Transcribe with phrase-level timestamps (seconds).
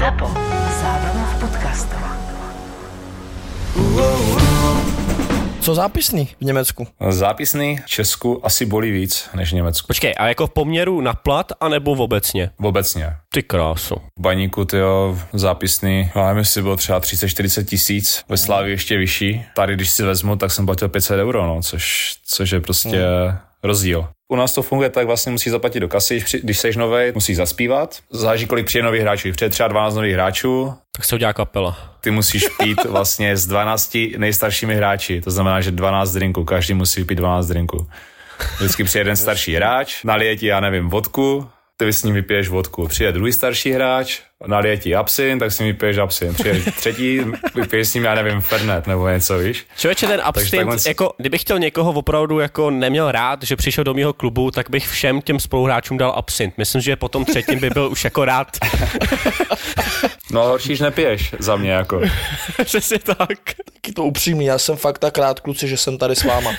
[0.00, 0.26] ZAPO.
[0.80, 2.00] Zábrná v podcastov.
[5.60, 6.86] Co zápisný v Německu?
[7.08, 9.86] Zápisný v Česku asi bolí víc než v Německu.
[9.86, 12.50] Počkej, a jako v poměru na plat, anebo v obecně?
[12.62, 13.16] Obecně.
[13.28, 13.94] Ty krásu.
[14.18, 19.44] V baníku, tyjo, zápisný, já nevím, jestli bylo třeba 30-40 tisíc, ve Slávě ještě vyšší.
[19.54, 22.98] Tady, když si vezmu, tak jsem platil 500 euro, no, což, což je prostě
[23.62, 24.08] rozdíl.
[24.28, 27.98] U nás to funguje tak, vlastně musí zaplatit do kasy, když, seš novej, musí zaspívat.
[28.10, 29.28] Záleží, kolik přijde nových hráčů.
[29.28, 31.96] Když přijde třeba 12 nových hráčů, Tak se udělá kapela.
[32.00, 35.20] ty musíš pít vlastně s 12 nejstaršími hráči.
[35.20, 37.86] To znamená, že 12 drinků, každý musí pít 12 drinků.
[38.58, 41.48] Vždycky přijde jeden starší hráč, nalije ti, já nevím, vodku,
[41.84, 42.88] ty s ním vypiješ vodku.
[42.88, 46.34] Přijde druhý starší hráč, nalije ti absint, tak s ním vypiješ absint.
[46.34, 47.20] Přijde třetí,
[47.54, 49.66] vypiješ s ním, já nevím, fernet nebo něco, víš?
[49.76, 53.94] Člověče, ten abstint, takhle- jako, kdybych chtěl někoho opravdu jako neměl rád, že přišel do
[53.94, 56.54] mého klubu, tak bych všem těm spoluhráčům dal absint.
[56.58, 58.48] Myslím, že potom třetím by byl už jako rád.
[60.32, 62.00] No horší, že nepiješ za mě, jako.
[62.64, 63.38] Přesně tak.
[63.72, 66.50] Taky to upřímný, já jsem fakt tak rád, kluci, že jsem tady s váma.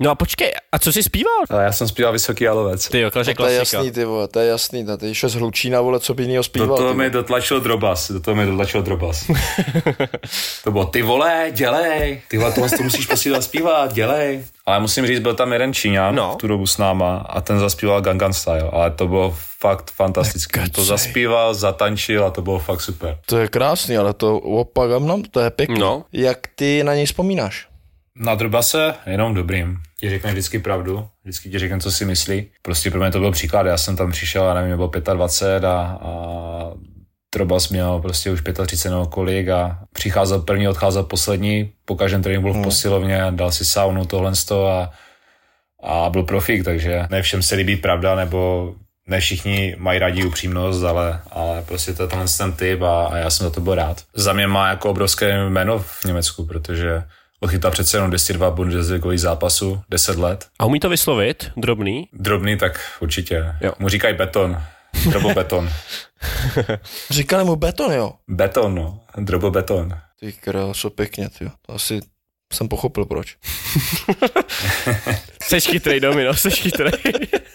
[0.00, 1.34] No a počkej, a co jsi zpíval?
[1.50, 2.88] Ale já jsem zpíval Vysoký jalovec.
[2.88, 3.58] Ty jo, to je To je klasika.
[3.76, 6.44] jasný, ty vole, to je jasný, ta ty šest hlučína, vole, co by jinýho Do
[6.44, 6.76] zpíval.
[6.76, 9.24] toho ty mi dotlačil Drobas, do toho mi dotlačil Drobas.
[10.64, 14.44] to bylo, ty vole, dělej, ty vole, tohle to musíš prostě zaspívat, dělej.
[14.66, 16.34] Ale musím říct, byl tam jeden Číňan No.
[16.34, 20.68] v tu dobu s náma a ten zaspíval Gangnam Style, ale to bylo fakt fantastické.
[20.70, 23.18] To zaspíval, zatančil a to bylo fakt super.
[23.26, 25.78] To je krásný, ale to opak nám, to je pěkný.
[25.80, 26.04] No.
[26.12, 27.66] Jak ty na něj vzpomínáš?
[28.18, 29.76] Na Drobase jenom dobrým.
[29.98, 32.46] Ti řekne vždycky pravdu, vždycky ti řekne, co si myslí.
[32.62, 35.64] Prostě pro mě to byl příklad, já jsem tam přišel, já nevím, mě bylo 25
[35.64, 36.10] a, a
[37.34, 42.52] Drobas měl prostě už 35 nebo kolik a přicházel první, odcházel poslední, po každém tréninku
[42.52, 44.90] byl v posilovně, dal si saunu, tohle z toho a,
[45.82, 48.74] a byl profík, takže ne všem se líbí pravda, nebo
[49.06, 53.16] ne všichni mají rádi upřímnost, ale, ale prostě to je tenhle ten typ a, a
[53.16, 54.02] já jsem za to byl rád.
[54.14, 57.02] Za mě má jako obrovské jméno v Německu, protože
[57.44, 60.46] odchytal přece jenom 202 bundesligových zápasů, 10 let.
[60.58, 61.50] A umí to vyslovit?
[61.56, 62.08] Drobný?
[62.12, 63.44] Drobný, tak určitě.
[63.60, 63.72] Jo.
[63.78, 64.62] Mu říkají beton.
[65.10, 65.70] Drobobeton.
[67.10, 68.12] Říkali mu beton, jo?
[68.28, 69.00] beton, no.
[69.18, 69.98] Drobobeton.
[70.20, 71.50] Ty kráso, pěkně, ty jo.
[71.66, 72.00] To asi
[72.52, 73.36] jsem pochopil, proč.
[75.42, 76.92] Seš chytrej, Domino, seš chytrej.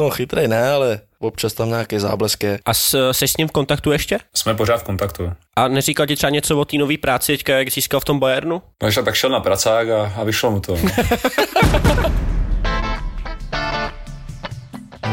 [0.00, 2.58] No chytrej ne, ale občas tam nějaké záblesk je.
[2.64, 4.18] A s, seš s ním v kontaktu ještě?
[4.34, 5.32] Jsme pořád v kontaktu.
[5.56, 8.62] A neříkal ti třeba něco o té nové práci, teďka, jak získal v tom Bayernu?
[8.82, 10.76] No, tak šel na pracák a, a vyšlo mu to.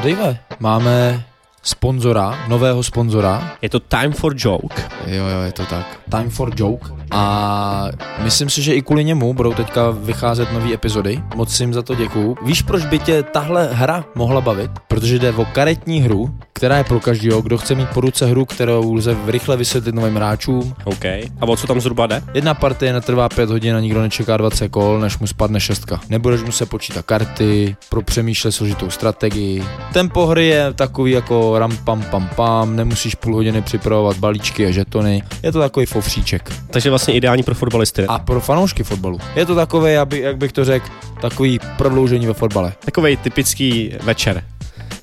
[0.03, 1.23] Dejve, máme
[1.63, 3.57] sponzora, nového sponzora.
[3.61, 4.81] Je to Time for Joke.
[5.07, 5.99] Jo, jo, je to tak.
[6.09, 6.89] Time for Joke.
[7.11, 7.87] A
[8.19, 11.23] myslím si, že i kvůli němu budou teďka vycházet nové epizody.
[11.35, 12.37] Moc jim za to děkuju.
[12.45, 14.71] Víš, proč by tě tahle hra mohla bavit?
[14.87, 18.45] Protože jde o karetní hru, která je pro každého, kdo chce mít po ruce hru,
[18.45, 20.73] kterou lze rychle vysvětlit novým hráčům.
[20.83, 21.05] OK.
[21.05, 22.23] A o co tam zhruba jde?
[22.33, 25.99] Jedna partie netrvá 5 hodin a nikdo nečeká 20 kol, než mu spadne šestka.
[26.09, 29.63] Nebudeš muset počítat karty, pro přemýšlet složitou strategii.
[29.93, 34.71] Tempo hry je takový jako ram pam pam pam, nemusíš půl hodiny připravovat balíčky a
[34.71, 35.23] žetony.
[35.43, 36.51] Je to takový fofříček.
[36.69, 38.05] Takže vlastně ideální pro fotbalisty.
[38.05, 39.19] A A pro fanoušky fotbalu.
[39.35, 40.85] Je to takové, aby, jak bych to řekl,
[41.21, 42.73] takový prodloužení ve fotbale.
[42.85, 44.43] takový typický večer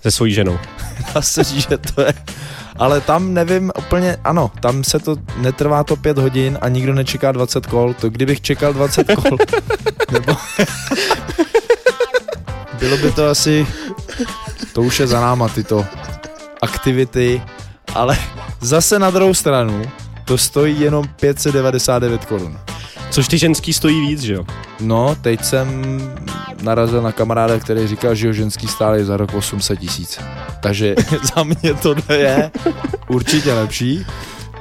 [0.03, 0.59] se svojí ženou.
[1.15, 2.15] Dá se říct, že to je.
[2.77, 7.33] Ale tam nevím úplně, ano, tam se to, netrvá to pět hodin a nikdo nečeká
[7.33, 9.39] 20 kol, to kdybych čekal 20 kol,
[10.13, 10.37] nebo...
[12.79, 13.67] Bylo by to asi,
[14.73, 15.87] to už je za náma tyto
[16.63, 17.43] aktivity,
[17.95, 18.19] ale
[18.61, 19.83] zase na druhou stranu
[20.25, 22.59] to stojí jenom 599 korun.
[23.11, 24.45] Což ty ženský stojí víc, že jo?
[24.81, 25.99] No, teď jsem
[26.63, 30.21] narazil na kamaráda, který říkal, že ho ženský stále za rok 800 tisíc.
[30.63, 30.95] Takže
[31.35, 32.51] za mě tohle je
[33.09, 34.07] určitě lepší.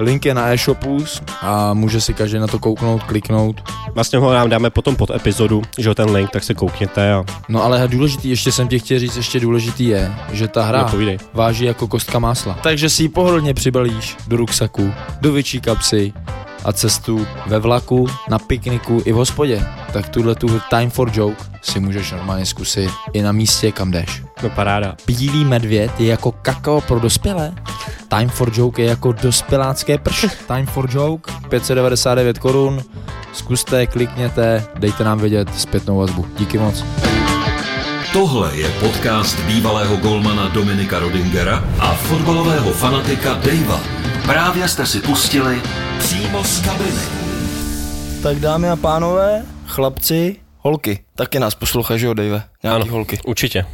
[0.00, 1.04] Link je na e-shopu
[1.42, 3.60] a může si každý na to kouknout, kliknout.
[3.94, 7.64] Vlastně ho nám dáme potom pod epizodu, že ten link, tak se koukněte a No
[7.64, 11.64] ale důležitý, ještě jsem tě chtěl říct, ještě důležitý je, že ta hra No, váží
[11.64, 12.58] jako kostka másla.
[12.62, 16.12] Takže si ji pohodlně přibalíš do ruksaku, do větší kapsy,
[16.64, 21.44] a cestu ve vlaku, na pikniku i v hospodě, tak tuhle tu Time for Joke
[21.62, 24.22] si můžeš normálně zkusit i na místě, kam jdeš.
[24.42, 24.96] No paráda.
[25.06, 27.52] Bílý medvěd je jako kakao pro dospělé.
[28.08, 30.26] Time for Joke je jako dospělácké prš.
[30.46, 32.82] Time for Joke, 599 korun.
[33.32, 36.26] Zkuste, klikněte, dejte nám vědět zpětnou vazbu.
[36.38, 36.84] Díky moc.
[38.12, 43.80] Tohle je podcast bývalého golmana Dominika Rodingera a fotbalového fanatika Davea.
[44.30, 45.62] Právě jste si pustili
[45.98, 47.00] přímo z kabiny.
[48.22, 52.42] Tak dámy a pánové, chlapci, holky, taky nás poslouchají, že jo, Dave?
[52.62, 53.18] Nějaký Ano, holky.
[53.24, 53.66] určitě.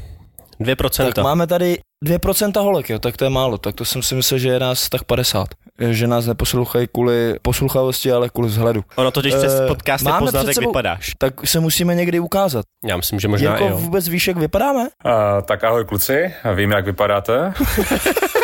[0.61, 1.13] 2%.
[1.13, 4.39] Tak máme tady 2% holek, jo, tak to je málo, tak to jsem si myslel,
[4.39, 5.49] že je nás tak 50.
[5.91, 8.85] Že nás neposlouchají kvůli posluchavosti, ale kvůli vzhledu.
[8.97, 11.13] Ono totiž Eh, přes podcast máme nepoznat, jak sebou- vypadáš.
[11.19, 12.65] Tak se musíme někdy ukázat.
[12.85, 13.77] Já myslím, že možná Jirko, i jo.
[13.77, 14.81] vůbec víš, jak vypadáme?
[14.81, 15.13] Uh,
[15.45, 17.53] tak ahoj kluci, vím, jak vypadáte.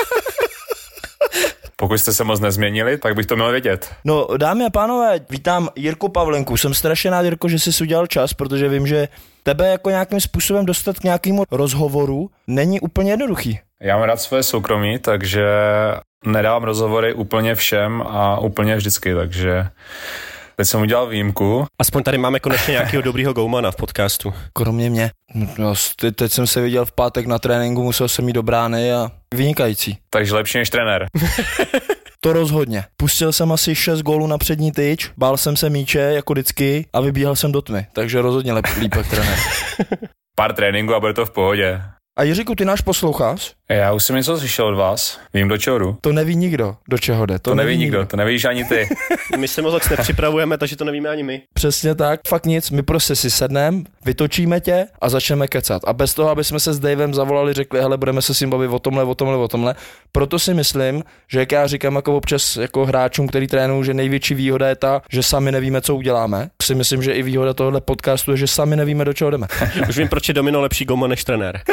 [1.83, 3.91] Pokud jste se moc nezměnili, tak bych to měl vědět.
[4.05, 6.57] No, dámy a pánové, vítám Jirku Pavlenku.
[6.57, 9.09] Jsem strašně rád, Jirko, že jsi udělal čas, protože vím, že
[9.43, 13.61] tebe jako nějakým způsobem dostat k nějakému rozhovoru není úplně jednoduchý.
[13.81, 15.45] Já mám rád svoje soukromí, takže
[16.27, 19.69] nedávám rozhovory úplně všem a úplně vždycky, takže
[20.57, 21.67] teď jsem udělal výjimku.
[21.79, 24.35] Aspoň tady máme konečně nějakého dobrýho goumana v podcastu.
[24.53, 25.11] Kromě mě.
[25.59, 28.93] No, te- teď jsem se viděl v pátek na tréninku, musel jsem jít do brány
[28.93, 29.99] a vynikající.
[30.11, 31.07] Takže lepší než trenér.
[32.25, 32.85] To rozhodně.
[32.97, 37.01] Pustil jsem asi 6 gólů na přední tyč, bál jsem se míče, jako vždycky, a
[37.01, 37.87] vybíhal jsem do tmy.
[37.93, 39.39] Takže rozhodně lep, líp trenér.
[40.37, 41.83] Pár tréninku a bude to v pohodě.
[42.17, 43.53] A Jiříku, ty náš posloucháš?
[43.69, 45.97] Já už jsem něco slyšel od vás, vím do čeho jdu.
[46.01, 47.39] To neví nikdo, do čeho jde.
[47.39, 48.89] To, to neví nikdo, to nevíš ani ty.
[49.39, 51.43] My se moc nepřipravujeme, takže to nevíme ani my.
[51.55, 55.83] Přesně tak, fakt nic, my prostě si sedneme, vytočíme tě a začneme kecat.
[55.87, 58.51] A bez toho, aby jsme se s Davem zavolali, řekli, hele, budeme se s ním
[58.51, 59.75] bavit o tomhle, o tomhle, o tomhle.
[60.13, 64.35] Proto si myslím, že jak já říkám jako občas jako hráčům, který trénují, že největší
[64.35, 66.51] výhoda je ta, že sami nevíme, co uděláme.
[66.63, 69.47] Si myslím, že i výhoda tohohle podcastu je, že sami nevíme, do čeho jdeme.
[69.89, 71.61] Už vím, proč je Domino lepší gouman než trenér.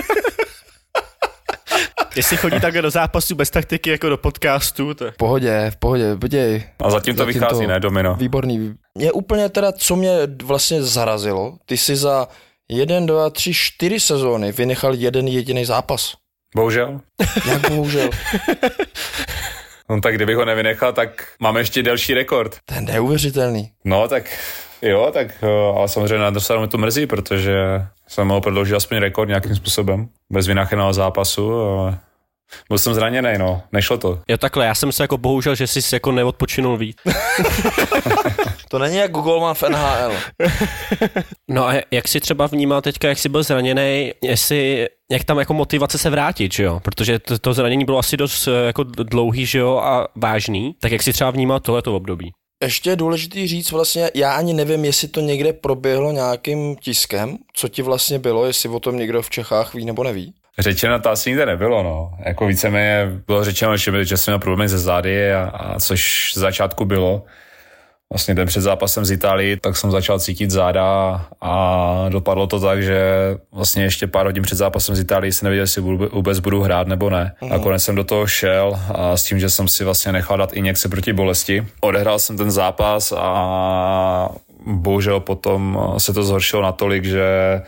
[2.16, 6.16] Jestli chodí takhle do zápasu bez taktiky jako do podcastu, to V pohodě, v pohodě,
[6.16, 6.64] podívej.
[6.80, 8.16] A zatím to Zatím vychází, to- ne, Domino?
[8.16, 8.74] Výborný.
[8.98, 10.12] Mě úplně teda, co mě
[10.44, 12.28] vlastně zarazilo, ty si za
[12.70, 16.14] jeden, dva, tři, čtyři sezóny vynechal jeden jediný zápas.
[16.56, 17.02] Bohužel.
[17.50, 18.10] Jak bohužel.
[19.90, 22.58] No tak kdybych ho nevynechal, tak máme ještě delší rekord.
[22.66, 23.72] To je neuvěřitelný.
[23.86, 24.38] No tak
[24.82, 27.56] jo, tak jo, ale samozřejmě na druhou to mrzí, protože
[28.08, 31.98] jsem mohl prodloužit aspoň rekord nějakým způsobem, bez vynácheného zápasu, ale
[32.70, 34.20] byl jsem zraněný, no, nešlo to.
[34.28, 36.98] Jo takhle, já jsem se jako bohužel, že jsi jako neodpočinul víc.
[38.70, 40.14] To není jako golman v NHL.
[41.50, 45.54] No a jak si třeba vnímal teďka, jak jsi byl zraněný, jestli, jak tam jako
[45.54, 46.80] motivace se vrátit, že jo?
[46.80, 50.76] Protože to, to zranění bylo asi dost eh, jako dlouhý, že jo, a vážný.
[50.82, 52.32] Tak jak si třeba vnímal tohleto období?
[52.64, 57.68] Ještě je důležitý říct vlastně, já ani nevím, jestli to někde proběhlo nějakým tiskem, co
[57.68, 60.34] ti vlastně bylo, jestli o tom někdo v Čechách ví nebo neví.
[60.60, 62.12] Řečeno to asi nikde nebylo, no.
[62.26, 66.38] Jako víceméně bylo řečeno, že, že jsem měl problémy ze zády, a, a což z
[66.38, 67.24] začátku bylo.
[68.14, 72.84] Vlastně den před zápasem z Itálii, tak jsem začal cítit záda a dopadlo to tak,
[72.84, 73.02] že
[73.52, 76.88] vlastně ještě pár hodin před zápasem z Itálii jsem nevěděl, jestli budu- vůbec budu hrát
[76.88, 77.34] nebo ne.
[77.42, 77.52] Mhm.
[77.54, 80.54] A nakonec jsem do toho šel a s tím, že jsem si vlastně nechal dát
[80.54, 81.68] injekce proti bolesti.
[81.82, 84.30] Odehrál jsem ten zápas a
[84.66, 87.62] bohužel potom se to zhoršilo natolik, že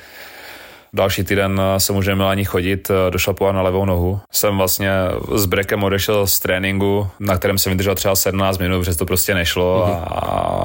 [0.93, 4.19] Další týden jsem už neměl ani chodit, došlapovat na levou nohu.
[4.31, 4.89] Jsem vlastně
[5.35, 9.33] s brekem odešel z tréninku, na kterém jsem vydržel třeba 17 minut, protože to prostě
[9.33, 9.95] nešlo a,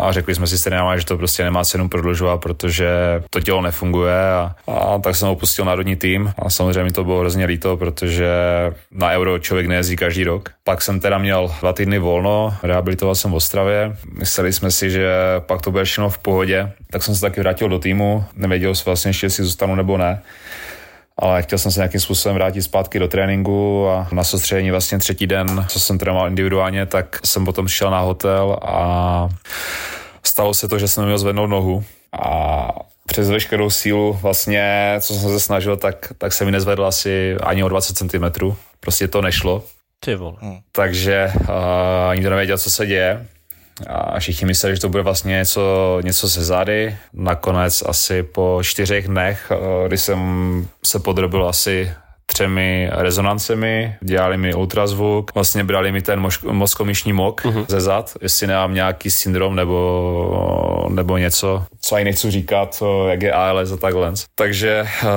[0.09, 2.89] a řekli jsme si s trenérem, že to prostě nemá cenu prodlužovat, protože
[3.31, 7.21] to tělo nefunguje a, a tak jsem opustil národní tým a samozřejmě mi to bylo
[7.21, 8.31] hrozně líto, protože
[8.91, 10.51] na Euro člověk nejezdí každý rok.
[10.65, 13.97] Pak jsem teda měl dva týdny volno, rehabilitoval jsem v Ostravě.
[14.19, 15.09] Mysleli jsme si, že
[15.39, 18.25] pak to bude všechno v pohodě, tak jsem se taky vrátil do týmu.
[18.37, 20.16] Nevěděl jsem vlastně jestli zůstanu nebo ne
[21.17, 25.27] ale chtěl jsem se nějakým způsobem vrátit zpátky do tréninku a na soustředění vlastně třetí
[25.27, 29.29] den, co jsem trénoval individuálně, tak jsem potom šel na hotel a
[30.23, 31.85] stalo se to, že jsem neměl zvednout nohu
[32.23, 32.69] a
[33.07, 37.65] přes veškerou sílu vlastně, co jsem se snažil, tak, tak se mi nezvedl asi ani
[37.65, 38.55] o 20 cm.
[38.81, 39.65] Prostě to nešlo.
[40.01, 40.37] Ty vole.
[40.73, 43.27] Takže uh, nikdo nevěděl, co se děje.
[43.87, 46.97] A všichni mysleli, že to bude vlastně něco, něco se zády.
[47.13, 51.93] Nakonec asi po čtyřech dnech, uh, kdy jsem se podrobil asi
[52.27, 57.65] třemi rezonancemi, dělali mi ultrazvuk, vlastně brali mi ten mož- mozkomyšní mok uh-huh.
[57.69, 63.23] ze zad, jestli nemám nějaký syndrom nebo, nebo něco, co ani nechci říkat, o, jak
[63.23, 64.13] je ALS a takhle.
[64.35, 65.09] Takže uh,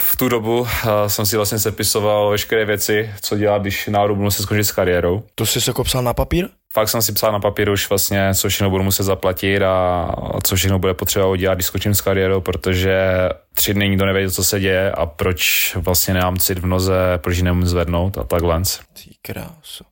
[0.00, 0.68] v tu dobu uh,
[1.06, 5.22] jsem si vlastně sepisoval veškeré věci, co dělat, když náhodou budu se skončit s kariérou.
[5.34, 6.48] To jsi se kopsal na papír?
[6.72, 10.08] Fakt jsem si psal na papíru už vlastně, co všechno budu muset zaplatit a
[10.42, 14.44] co všechno bude potřeba udělat, když skočím s kariérou, protože tři dny nikdo nevěděl, co
[14.44, 18.62] se děje a proč vlastně nemám cit v noze, proč ji nemůžu zvednout a takhle.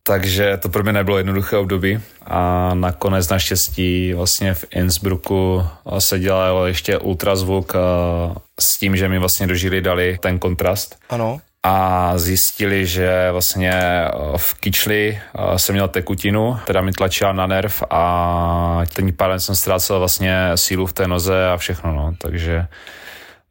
[0.02, 5.66] Takže to pro mě nebylo jednoduché období a nakonec naštěstí vlastně v Innsbrucku
[5.98, 7.72] se dělalo ještě ultrazvuk
[8.60, 10.98] s tím, že mi vlastně do žíly dali ten kontrast.
[11.10, 11.40] Ano.
[11.66, 13.72] A zjistili, že vlastně
[14.36, 15.20] v kyčli
[15.56, 20.86] jsem měl tekutinu, teda mi tlačila na nerv a ten pádem jsem ztrácel vlastně sílu
[20.86, 22.14] v té noze a všechno, no.
[22.18, 22.66] Takže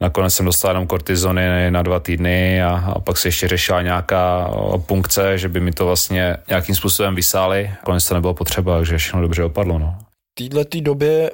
[0.01, 4.51] Nakonec jsem dostal jenom kortizony na dva týdny a, a pak se ještě řešila nějaká
[4.85, 7.71] punkce, že by mi to vlastně nějakým způsobem vysáli.
[7.83, 9.79] Konec to nebylo potřeba, takže všechno dobře opadlo.
[9.79, 9.97] No.
[10.39, 11.31] V této době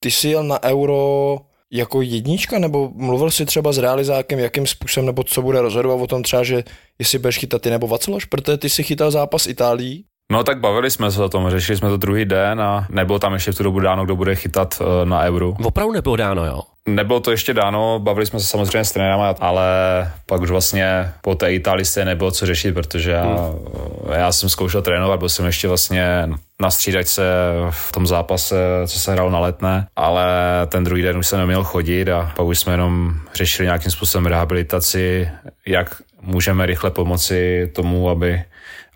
[0.00, 1.38] ty jsi jel na euro
[1.72, 6.06] jako jednička, nebo mluvil jsi třeba s realizákem, jakým způsobem, nebo co bude rozhodovat o
[6.06, 6.64] tom třeba, že
[6.98, 10.04] jestli budeš chytat ty nebo Vaceloš, protože ty si chytal zápas Itálii.
[10.32, 13.32] No tak bavili jsme se o tom, řešili jsme to druhý den a nebylo tam
[13.32, 15.54] ještě v tu dobu dáno, kdo bude chytat eh, na euro.
[15.64, 16.60] Opravdu nebylo dáno, jo?
[16.88, 19.66] Nebylo to ještě dáno, bavili jsme se samozřejmě s trenérama, ale
[20.26, 24.12] pak už vlastně po té Itálii se nebylo co řešit, protože já, hmm.
[24.12, 26.28] já jsem zkoušel trénovat, byl jsem ještě vlastně
[26.60, 27.22] na střídačce
[27.70, 30.26] v tom zápase, co se hrál na letné, ale
[30.68, 34.26] ten druhý den už jsem neměl chodit a pak už jsme jenom řešili nějakým způsobem
[34.26, 35.28] rehabilitaci,
[35.66, 38.42] jak můžeme rychle pomoci tomu, aby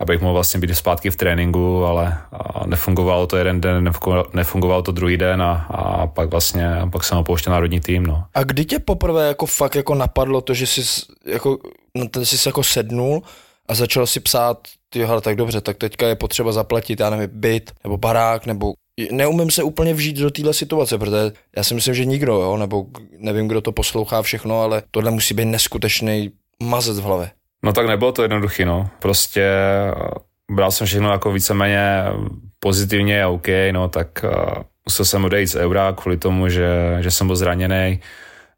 [0.00, 2.18] abych mohl vlastně být zpátky v tréninku, ale
[2.66, 3.92] nefungovalo to jeden den,
[4.34, 8.06] nefungovalo, to druhý den a, a pak vlastně pak jsem opouštěl národní tým.
[8.06, 8.24] No.
[8.34, 10.82] A kdy tě poprvé jako fakt jako napadlo to, že jsi
[11.26, 11.58] jako,
[11.94, 13.22] no, jsi se jako sednul
[13.68, 17.28] a začal si psát, ty hele, tak dobře, tak teďka je potřeba zaplatit, já nevím,
[17.32, 18.74] byt nebo barák nebo
[19.10, 22.86] neumím se úplně vžít do téhle situace, protože já si myslím, že nikdo, jo, nebo
[23.18, 26.30] nevím, kdo to poslouchá všechno, ale tohle musí být neskutečný
[26.62, 27.30] mazec v hlavě.
[27.66, 28.88] No tak nebylo to jednoduché, no.
[28.98, 32.04] Prostě eh, bral jsem všechno jako víceméně
[32.58, 37.10] pozitivně a OK, no tak uh, musel jsem odejít z eura kvůli tomu, že, že
[37.10, 38.00] jsem byl zraněný,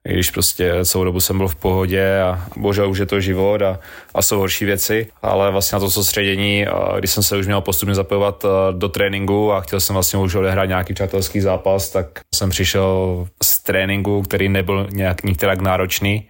[0.09, 3.62] i když prostě celou dobu jsem byl v pohodě a bohužel už je to život
[3.62, 3.81] a,
[4.15, 7.61] a jsou horší věci, ale vlastně na to soustředění, eh, když jsem se už měl
[7.61, 12.50] postupně zapojovat do tréninku a chtěl jsem vlastně už odehrát nějaký přátelský zápas, tak jsem
[12.50, 16.29] přišel z tréninku, který nebyl nějak nikterak náročný,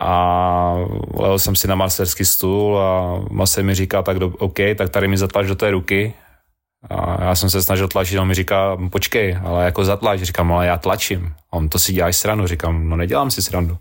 [0.00, 0.74] a
[1.14, 5.08] lehol jsem si na masterský stůl a master mi říká, tak do, OK, tak tady
[5.08, 6.14] mi zatlač do té ruky.
[6.90, 10.20] A já jsem se snažil tlačit, on mi říká, počkej, ale jako zatlač.
[10.20, 11.34] Říkám, ale já tlačím.
[11.52, 12.46] A on to si děláš srandu.
[12.46, 13.78] Říkám, no nedělám si srandu.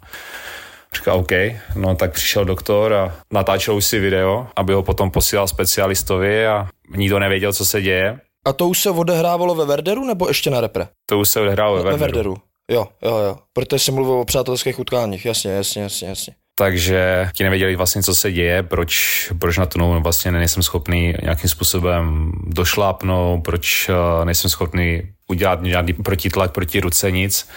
[0.94, 1.32] Říká, OK,
[1.76, 6.68] no tak přišel doktor a natáčel už si video, aby ho potom posílal specialistovi a
[6.96, 8.20] nikdo nevěděl, co se děje.
[8.46, 10.88] A to už se odehrávalo ve Verderu nebo ještě na repre?
[11.06, 12.06] To už se odehrálo ve, ve Verderu.
[12.06, 12.38] Verderu.
[12.72, 13.38] Jo, jo, jo.
[13.54, 16.34] Protože jsem mluvil o přátelských utkáních, jasně, jasně, jasně, jasně.
[16.58, 21.14] Takže ti nevěděli vlastně, co se děje, proč, proč na tu novou vlastně nejsem schopný
[21.22, 27.50] nějakým způsobem došlápnout, proč eh, nejsem schopný udělat žádný protitlak proti ruce, nic.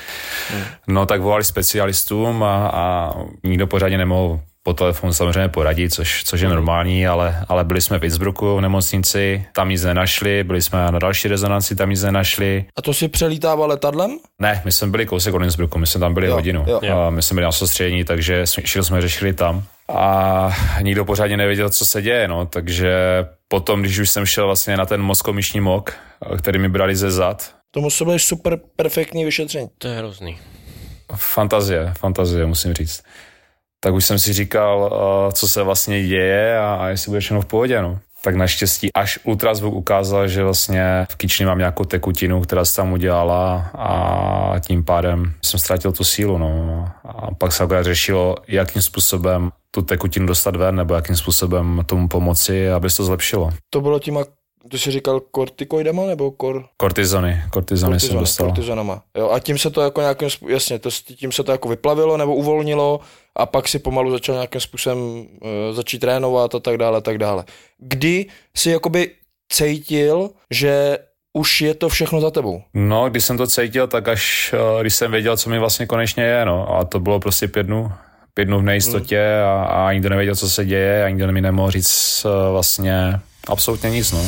[0.51, 0.65] Hmm.
[0.87, 6.41] No tak volali specialistům a, a nikdo pořádně nemohl po telefonu samozřejmě poradit, což, což
[6.41, 10.93] je normální, ale, ale byli jsme v Innsbrucku v nemocnici, tam nic nenašli, byli jsme
[10.93, 12.65] na další rezonanci, tam nic nenašli.
[12.77, 14.19] A to si přelítával letadlem?
[14.39, 16.65] Ne, my jsme byli kousek od Innsbrucku, my jsme tam byli jo, hodinu.
[16.83, 16.99] Jo.
[16.99, 19.63] A my jsme byli na soustředění, takže šli jsme řešili tam.
[19.89, 20.51] A
[20.83, 22.93] nikdo pořádně nevěděl, co se děje, no, takže
[23.49, 25.93] potom, když už jsem šel vlastně na ten mozkomyšní mok,
[26.39, 27.55] který mi brali ze zad.
[27.71, 29.69] To muselo být super perfektní vyšetření.
[29.79, 30.39] To je hrozný.
[31.17, 33.03] Fantazie, fantazie, musím říct
[33.81, 37.41] tak už jsem si říkal, uh, co se vlastně děje a, a jestli bude všechno
[37.41, 37.83] v pohodě.
[37.83, 37.99] No.
[38.23, 42.93] Tak naštěstí až ultrazvuk ukázal, že vlastně v kyčni mám nějakou tekutinu, která se tam
[42.93, 46.39] udělala a tím pádem jsem ztratil tu sílu.
[46.39, 46.89] No.
[47.05, 52.09] A pak se akorát řešilo, jakým způsobem tu tekutinu dostat ven, nebo jakým způsobem tomu
[52.09, 53.51] pomoci, aby se to zlepšilo.
[53.71, 54.19] To bylo tím,
[54.71, 56.65] to jsi říkal kortikoidama nebo kor?
[56.77, 58.47] Kortizony, kortizony jsem dostal.
[58.47, 59.03] Kortizonama.
[59.17, 62.35] Jo, a tím se to jako nějakým, jasně, to, tím se to jako vyplavilo nebo
[62.35, 63.01] uvolnilo
[63.39, 65.27] a pak si pomalu začal nějakým způsobem uh,
[65.73, 67.45] začít trénovat a tak dále, tak dále.
[67.79, 68.27] Kdy
[68.57, 69.11] si jakoby
[69.53, 70.99] cítil, že
[71.33, 72.63] už je to všechno za tebou?
[72.75, 76.25] No, když jsem to cítil, tak až uh, když jsem věděl, co mi vlastně konečně
[76.25, 76.77] je, no.
[76.77, 77.93] A to bylo prostě pět dnů,
[78.35, 79.49] pět dnů v nejistotě hmm.
[79.49, 83.91] a, a nikdo nevěděl, co se děje a nikdo mi nemohl říct uh, vlastně absolutně
[83.91, 84.21] nic, no.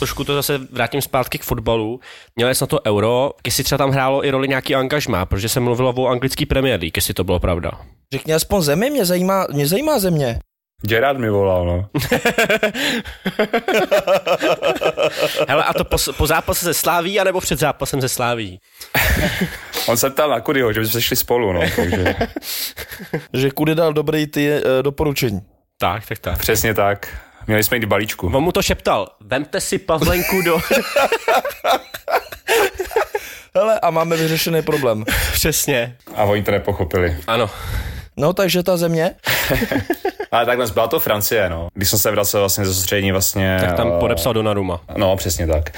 [0.00, 2.00] Trošku to zase vrátím zpátky k fotbalu.
[2.36, 5.60] Měl jsi na to euro, jestli třeba tam hrálo i roli nějaký angažmá, protože se
[5.60, 7.70] mluvilo o anglický Premier League, jestli to bylo pravda.
[8.12, 10.38] Řekni aspoň zemi, mě zajímá, mě zajímá země.
[10.82, 11.88] Gerard mi volal, no.
[15.48, 18.60] Hele, a to po, po zápase se Sláví, anebo před zápasem se Sláví?
[19.88, 21.60] On se ptal na Kudyho, že bychom šli spolu, no.
[21.76, 22.14] Takže...
[23.32, 25.40] že Kudy dal dobrý ty uh, doporučení.
[25.78, 26.38] Tak, tak, tak.
[26.38, 27.08] Přesně tak.
[27.46, 28.26] Měli jsme jít balíčku.
[28.26, 30.60] On mu to šeptal, vemte si pavlenku do...
[33.54, 35.04] Hele, a máme vyřešený problém.
[35.32, 35.96] Přesně.
[36.14, 37.16] A oni to nepochopili.
[37.26, 37.50] Ano.
[38.16, 39.14] No, takže ta země,
[40.32, 41.68] Ale takhle byla to Francie, no.
[41.74, 43.58] Když jsem se vracel vlastně ze soustředění vlastně...
[43.60, 44.80] Tak tam eh, podepsal Donnarumma.
[44.96, 45.70] No, přesně tak.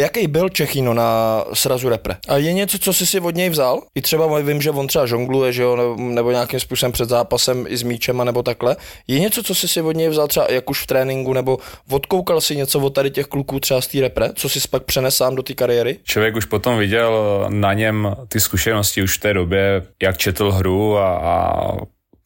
[0.00, 2.16] jaký byl Čechino na srazu repre?
[2.28, 3.82] A je něco, co jsi si od něj vzal?
[3.94, 7.64] I třeba vím, že on třeba žongluje, že jo, nebo, nebo nějakým způsobem před zápasem
[7.68, 8.76] i s míčema nebo takhle.
[9.08, 11.58] Je něco, co jsi si od něj vzal třeba jak už v tréninku, nebo
[11.90, 15.16] odkoukal si něco od tady těch kluků třeba z té repre, co jsi pak přenes
[15.16, 15.98] sám do té kariéry?
[16.04, 20.98] Člověk už potom viděl na něm ty zkušenosti už v té době, jak četl hru
[20.98, 21.72] a, a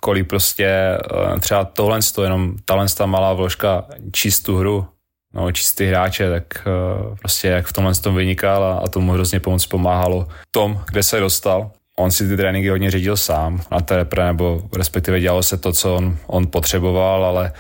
[0.03, 4.87] kolik prostě eh, třeba tohle to jenom tahle ta malá vložka číst tu hru,
[5.35, 9.41] no, čistý hráče, tak eh, prostě jak v tomhle tom vynikal a, a tomu hrozně
[9.41, 11.71] pomoc pomáhalo tom, kde se dostal.
[11.99, 15.73] On si ty tréninky hodně řídil sám na té repre, nebo respektive dělalo se to,
[15.73, 17.53] co on, on potřeboval, ale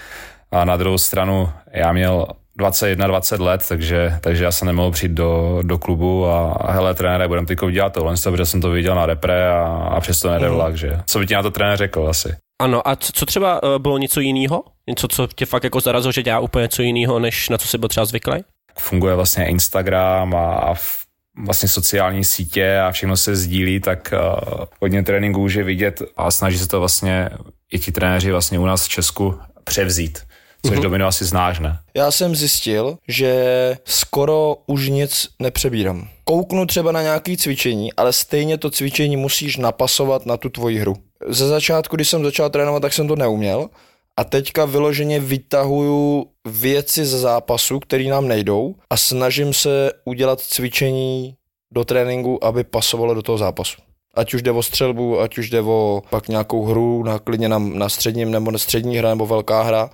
[0.51, 2.27] a na druhou stranu já měl
[2.61, 6.95] 21, 20 let, takže, takže já jsem nemohl přijít do, do klubu a, a hele,
[6.95, 10.49] trenére, budeme teď dělat tohle, protože jsem to viděl na repre a, a přesto nejde
[10.49, 11.01] vlak, že?
[11.07, 12.35] Co by ti na to trenér řekl asi?
[12.63, 14.63] Ano, a co, co třeba uh, bylo něco jiného?
[14.89, 17.79] Něco, co tě fakt jako zarazilo, že dělá úplně něco jiného, než na co jsi
[17.79, 18.45] byl třeba zvyklý?
[18.79, 21.01] Funguje vlastně Instagram a, a v-
[21.47, 26.31] vlastně sociální sítě a všechno se sdílí, tak uh, hodně tréninků už je vidět a
[26.31, 27.31] snaží se to vlastně
[27.73, 30.19] i ti trenéři vlastně u nás v Česku převzít,
[30.67, 30.83] což mm-hmm.
[30.83, 31.79] Domino asi znáš, ne?
[31.95, 36.09] Já jsem zjistil, že skoro už nic nepřebírám.
[36.25, 40.97] Kouknu třeba na nějaké cvičení, ale stejně to cvičení musíš napasovat na tu tvoji hru.
[41.29, 43.69] Ze začátku, když jsem začal trénovat, tak jsem to neuměl
[44.17, 51.35] a teďka vyloženě vytahuju věci ze zápasu, které nám nejdou a snažím se udělat cvičení
[51.73, 53.77] do tréninku, aby pasovalo do toho zápasu.
[54.15, 57.59] Ať už jde o střelbu, ať už jde o pak nějakou hru, na klidně na,
[57.59, 59.91] na středním nebo na střední hra nebo velká hra,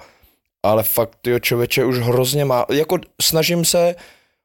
[0.67, 3.95] ale fakt, jo, člověče už hrozně má, jako snažím se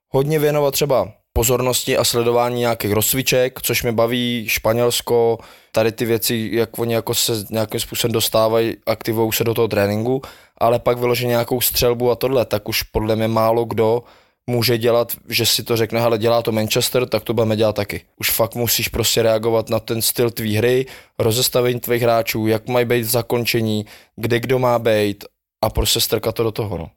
[0.10, 5.38] hodně věnovat třeba pozornosti a sledování nějakých rozcviček, což mě baví, Španělsko,
[5.72, 10.22] tady ty věci, jak oni jako se nějakým způsobem dostávají, aktivují se do toho tréninku,
[10.58, 14.04] ale pak vyloženě nějakou střelbu a tohle, tak už podle mě málo kdo
[14.48, 18.02] může dělat, že si to řekne, hele, dělá to Manchester, tak to budeme dělat taky.
[18.20, 20.86] Už fakt musíš prostě reagovat na ten styl tvý hry,
[21.20, 25.26] rozestavení tvých hráčů, jak mají být zakončení, kde kdo má být
[25.62, 26.90] a prostě strkat to do toho, no.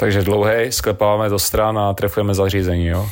[0.00, 3.08] Takže dlouhej, sklepáváme do stran a trefujeme zařízení, jo?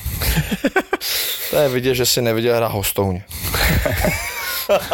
[1.51, 3.25] To je vidět, že si neviděl hra hostouně.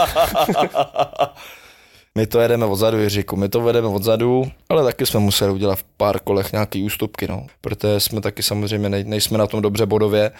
[2.18, 5.84] my to jedeme odzadu, Jiříku, my to vedeme odzadu, ale taky jsme museli udělat v
[5.96, 7.46] pár kolech nějaký ústupky, no.
[7.60, 10.30] Protože jsme taky samozřejmě nej, nejsme na tom dobře bodově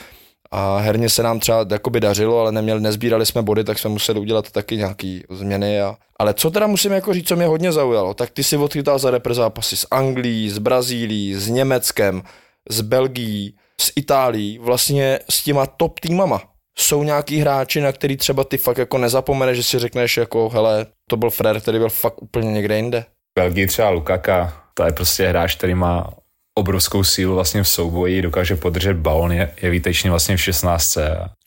[0.50, 4.20] a herně se nám třeba jakoby dařilo, ale neměli, nezbírali jsme body, tak jsme museli
[4.20, 5.80] udělat taky nějaký změny.
[5.80, 8.98] A, ale co teda musím jako říct, co mě hodně zaujalo, tak ty si odchytal
[8.98, 12.22] za repre zápasy s Anglií, s Brazílií, s Německem,
[12.70, 16.42] s Belgií, s Itálií, vlastně s těma top týmama.
[16.78, 20.86] Jsou nějaký hráči, na který třeba ty fakt jako nezapomeneš, že si řekneš jako, hele,
[21.10, 23.04] to byl Fred, který byl fakt úplně někde jinde.
[23.38, 26.10] Belgii třeba Lukaka, to je prostě hráč, který má
[26.58, 30.98] obrovskou sílu vlastně v souboji, dokáže podržet balon, je, je výtečný vlastně v 16.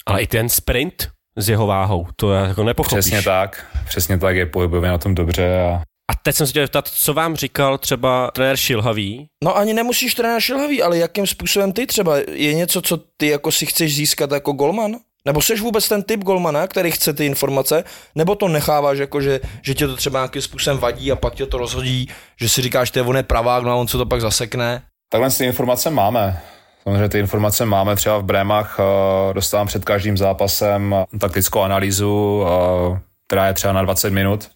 [0.05, 2.99] Ale i ten sprint s jeho váhou, to je jako nepochopíš.
[2.99, 6.63] Přesně tak, přesně tak, je pohybově na tom dobře a A teď jsem se chtěl
[6.63, 11.71] zeptat, co vám říkal třeba trenér Šilhavý, No ani nemusíš trénovat šilhavý, ale jakým způsobem
[11.71, 12.17] ty třeba?
[12.17, 14.95] Je něco, co ty jako si chceš získat jako golman?
[15.27, 17.83] Nebo jsi vůbec ten typ golmana, který chce ty informace,
[18.15, 21.45] nebo to necháváš jako, že, že tě to třeba nějakým způsobem vadí a pak tě
[21.45, 22.07] to rozhodí,
[22.41, 24.81] že si říkáš, že on je pravák, no a on se to pak zasekne.
[25.09, 26.39] Takhle ty informace máme.
[26.83, 32.99] Samozřejmě ty informace máme třeba v Brémach, eh, dostávám před každým zápasem taktickou analýzu, eh,
[33.27, 34.49] která je třeba na 20 minut.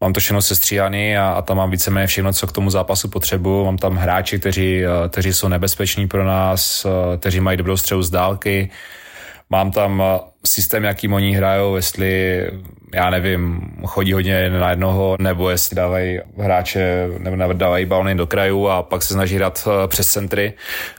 [0.00, 3.64] Mám to všechno sestříhaný a, a tam mám víceméně všechno, co k tomu zápasu potřebuju.
[3.64, 8.02] Mám tam hráči, kteří, eh, kteří jsou nebezpeční pro nás, eh, kteří mají dobrou střelu
[8.02, 8.70] z dálky.
[9.50, 12.42] Mám tam eh, systém, jakým oni hrajou, jestli,
[12.94, 18.68] já nevím, chodí hodně na jednoho, nebo jestli dávají hráče, nebo dávají balony do krajů
[18.68, 20.52] a pak se snaží hrát eh, přes centry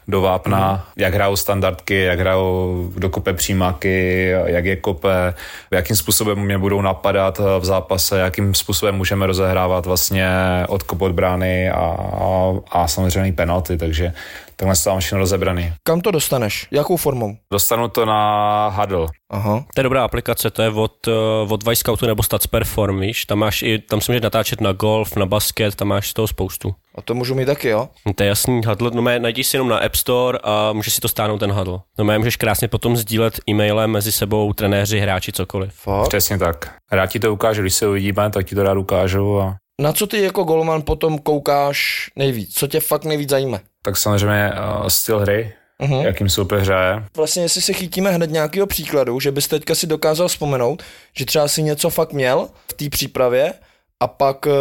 [0.07, 1.03] do vápna, mm.
[1.03, 5.33] jak hrajou standardky, jak hrajou do kope přímáky, jak je kope,
[5.71, 10.29] jakým způsobem mě budou napadat eh, v zápase, jakým způsobem můžeme rozehrávat vlastně
[10.67, 14.13] odkop od brány a, a, a samozřejmě penalty, takže
[14.61, 15.73] takhle se tam všechno rozebraný.
[15.83, 16.67] Kam to dostaneš?
[16.71, 17.35] Jakou formou?
[17.51, 19.07] Dostanu to na Huddle.
[19.29, 19.63] Aha.
[19.75, 23.25] to je dobrá aplikace, to je od, uh, od Vice Scoutu nebo Stats Perform, víš,
[23.25, 26.27] tam máš i, tam se můžeš natáčet na golf, na basket, tam máš z toho
[26.27, 26.75] spoustu.
[26.95, 27.89] A to můžu mít taky, jo?
[28.05, 30.93] No, to je jasný, Huddle, no mé, najdi si jenom na App Store a můžeš
[30.93, 31.79] si to stáhnout ten Huddle.
[31.99, 35.73] No mé, můžeš krásně potom sdílet e-mailem mezi sebou, trenéři, hráči, cokoliv.
[35.73, 36.07] Fakt?
[36.07, 36.75] Přesně tak.
[36.91, 39.39] Rád ti to ukážu, když se uvidíme, tak ti to rád ukážu.
[39.39, 39.55] A...
[39.81, 42.53] Na co ty jako golman potom koukáš nejvíc?
[42.53, 43.59] Co tě fakt nejvíc zajímá?
[43.81, 46.01] Tak samozřejmě uh, styl hry, uh-huh.
[46.01, 47.03] jakým soupeř hraje.
[47.17, 50.83] Vlastně jestli si chytíme hned nějakého příkladu, že bys teďka si dokázal vzpomenout,
[51.17, 53.53] že třeba si něco fakt měl v té přípravě
[53.99, 54.51] a pak uh,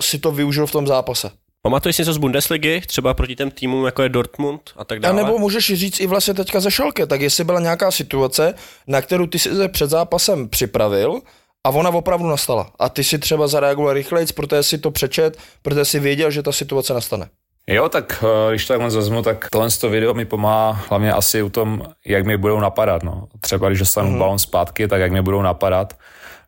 [0.00, 1.30] si to využil v tom zápase.
[1.62, 5.22] Pamatuješ si něco z Bundesligy, třeba proti těm týmům, jako je Dortmund a tak dále?
[5.22, 8.54] A nebo můžeš říct i vlastně teďka ze Šalke, tak jestli byla nějaká situace,
[8.86, 11.20] na kterou ty si se před zápasem připravil
[11.68, 12.70] a ona opravdu nastala.
[12.78, 16.52] A ty si třeba zareagoval rychleji, protože si to přečet, protože si věděl, že ta
[16.52, 17.28] situace nastane.
[17.66, 21.42] Jo, tak eh, když to takhle vezmu, tak tohle to video mi pomáhá hlavně asi
[21.42, 23.02] u tom, jak mi budou napadat.
[23.02, 23.28] No.
[23.40, 24.18] Třeba když dostanu mm.
[24.18, 25.94] balon zpátky, tak jak mi budou napadat,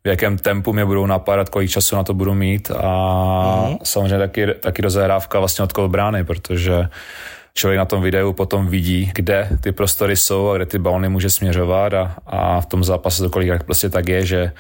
[0.05, 3.77] v jakém tempu mě budou napadat, kolik času na to budu mít a mm.
[3.83, 6.89] samozřejmě taky, taky rozehrávka vlastně od brány, protože
[7.55, 11.31] člověk na tom videu potom vidí, kde ty prostory jsou a kde ty balony může
[11.31, 14.53] směřovat a, a v tom zápase to kolik prostě tak je, že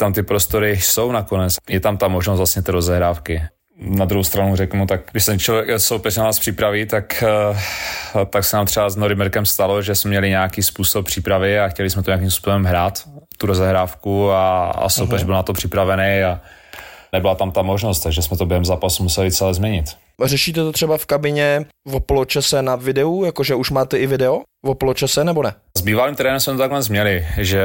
[0.00, 1.56] tam ty prostory jsou nakonec.
[1.68, 3.42] Je tam ta možnost vlastně té rozehrávky
[3.80, 8.44] na druhou stranu řeknu, tak když jsem člověk soupeř na nás připraví, tak, eh, tak
[8.44, 12.02] se nám třeba s Norimerkem stalo, že jsme měli nějaký způsob přípravy a chtěli jsme
[12.02, 13.02] to nějakým způsobem hrát,
[13.38, 15.26] tu rozehrávku a, a soupeř uh-huh.
[15.26, 16.40] byl na to připravený a
[17.12, 19.84] nebyla tam ta možnost, takže jsme to během zápasu museli celé změnit.
[20.24, 24.74] Řešíte to třeba v kabině v poločase na videu, jakože už máte i video v
[24.74, 25.54] poločase nebo ne?
[25.78, 27.62] S bývalým trenérem jsme to takhle změli, že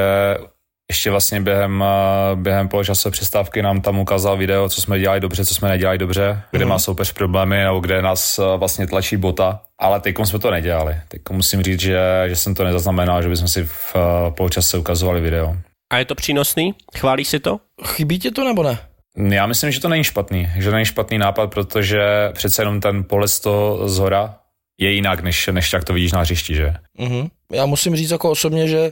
[0.92, 5.46] ještě vlastně během, eh, během poločasové přestávky nám tam ukázal video, co jsme dělali dobře,
[5.46, 6.70] co jsme nedělali dobře, kde mm.
[6.70, 9.62] má soupeř problémy nebo kde nás eh, vlastně tlačí bota.
[9.80, 10.96] Ale teď jsme to nedělali.
[11.08, 15.22] Teď musím říct, že, že jsem to nezaznamenal, že bychom si v eh, poločase ukazovali
[15.22, 15.58] video.
[15.94, 16.74] A je to přínosný?
[16.98, 17.60] Chválí si to?
[17.86, 18.78] Chybí ti to nebo ne?
[19.18, 22.02] Já myslím, že to není špatný, že to není špatný nápad, protože
[22.34, 24.36] přece jenom ten poles to z hora
[24.80, 26.74] je jinak, než, než jak to vidíš na hřišti, že?
[27.00, 27.30] Mm-hmm.
[27.52, 28.92] Já musím říct jako osobně, že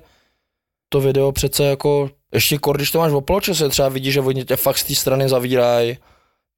[0.93, 4.45] to video přece jako, ještě kor, když to máš v poločase, třeba vidíš, že oni
[4.45, 5.97] tě fakt z té strany zavírají,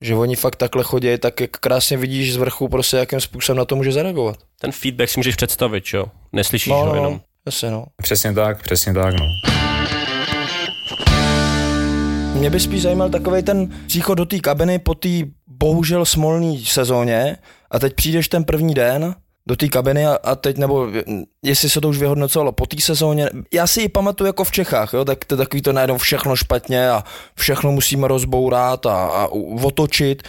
[0.02, 3.66] že oni fakt takhle chodí, tak jak krásně vidíš z vrchu prostě, jakým způsobem na
[3.66, 4.38] to může zareagovat.
[4.62, 6.06] Ten feedback si můžeš představit, jo?
[6.34, 7.22] Neslyšíš no, ho no, jenom.
[7.46, 7.86] Jasně, no.
[8.02, 9.26] Přesně tak, přesně tak, no.
[12.34, 15.10] Mě by spíš zajímal takový ten příchod do té kabiny po té
[15.48, 17.38] bohužel smolné sezóně
[17.72, 19.16] a teď přijdeš ten první den
[19.48, 20.88] do té kabiny a, a teď, nebo
[21.44, 24.94] jestli se to už vyhodnocovalo po té sezóně, já si ji pamatuju jako v Čechách,
[24.94, 27.04] jo, tak to takový to najednou všechno špatně a
[27.36, 29.28] všechno musíme rozbourat a, a
[29.64, 30.24] otočit.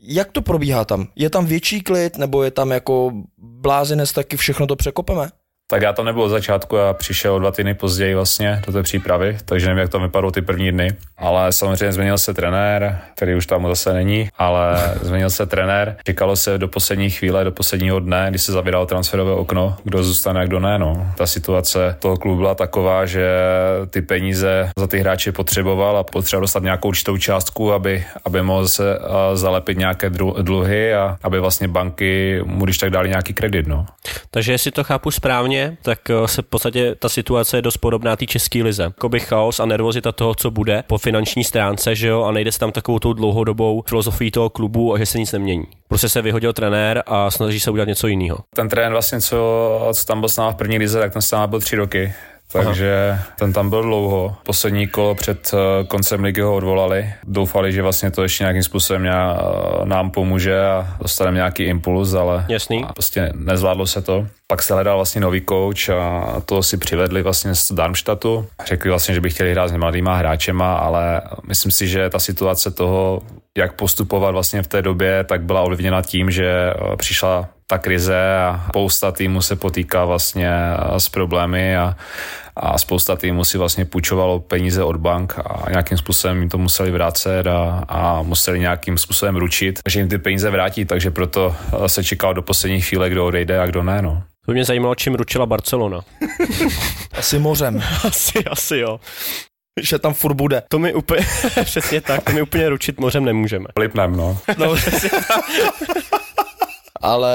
[0.00, 1.08] Jak to probíhá tam?
[1.16, 5.30] Je tam větší klid, nebo je tam jako blázinec, taky všechno to překopeme?
[5.68, 9.38] Tak já tam nebyl od začátku a přišel dva týdny později vlastně do té přípravy,
[9.44, 10.92] takže nevím, jak to vypadalo ty první dny.
[11.18, 15.96] Ale samozřejmě změnil se trenér, který už tam zase není, ale změnil se trenér.
[16.04, 20.40] Čekalo se do poslední chvíle, do posledního dne, kdy se zavíralo transferové okno, kdo zůstane
[20.40, 20.78] a kdo ne.
[20.78, 21.12] No.
[21.16, 23.28] Ta situace toho klubu byla taková, že
[23.90, 28.68] ty peníze za ty hráče potřeboval a potřeboval dostat nějakou určitou částku, aby, aby mohl
[28.68, 28.98] se
[29.34, 30.10] zalepit nějaké
[30.42, 33.66] dluhy a aby vlastně banky mu když tak dali nějaký kredit.
[33.66, 33.86] No.
[34.30, 37.76] Takže jestli to chápu správně, sezóně, tak eh, se v podstatě ta situace je dost
[37.76, 38.82] podobná té české lize.
[38.82, 42.58] Jakoby chaos a nervozita toho, co bude po finanční stránce, že jo, a nejde se
[42.58, 45.64] tam takovou tou dlouhodobou filozofií toho klubu a že se nic nemění.
[45.88, 48.38] Prostě se vyhodil trenér a snaží se udělat něco jiného.
[48.54, 51.46] Ten trenér vlastně, co, co tam byl s námi v první lize, tak ten s
[51.46, 52.14] byl tři roky
[52.52, 53.24] takže Aha.
[53.38, 54.36] ten tam byl dlouho.
[54.42, 57.14] Poslední kolo před eh, koncem ligy ho odvolali.
[57.24, 59.12] Doufali, že vlastně to ještě nějakým způsobem eh,
[59.84, 62.84] nám pomůže a dostaneme nějaký impuls, ale Jasný.
[62.94, 64.26] prostě nezvládlo se to.
[64.46, 68.46] Pak se hledal vlastně nový coach a to si přivedli vlastně z Darmstadtu.
[68.66, 72.70] Řekli vlastně, že by chtěli hrát s mladýma hráčema, ale myslím si, že ta situace
[72.70, 73.22] toho,
[73.58, 78.36] jak postupovat vlastně v té době, tak byla ovlivněna tím, že eh, přišla ta krize
[78.36, 80.50] a spousta týmů se potýká vlastně
[80.98, 81.96] s problémy a,
[82.56, 86.90] a spousta týmů si vlastně půjčovalo peníze od bank a nějakým způsobem jim to museli
[86.90, 92.04] vrátit a, a museli nějakým způsobem ručit, že jim ty peníze vrátí, takže proto se
[92.04, 94.02] čekal do poslední chvíle, kdo odejde a kdo ne.
[94.02, 94.22] No.
[94.46, 96.00] To mě zajímalo, čím ručila Barcelona.
[97.12, 97.82] asi mořem.
[98.04, 99.00] asi, asi jo
[99.82, 100.62] že tam furt bude.
[100.68, 101.26] To mi úplně,
[101.64, 103.66] přesně tak, to mi úplně ručit mořem nemůžeme.
[103.78, 104.38] Lipnem, no.
[104.58, 104.74] no
[107.06, 107.34] ale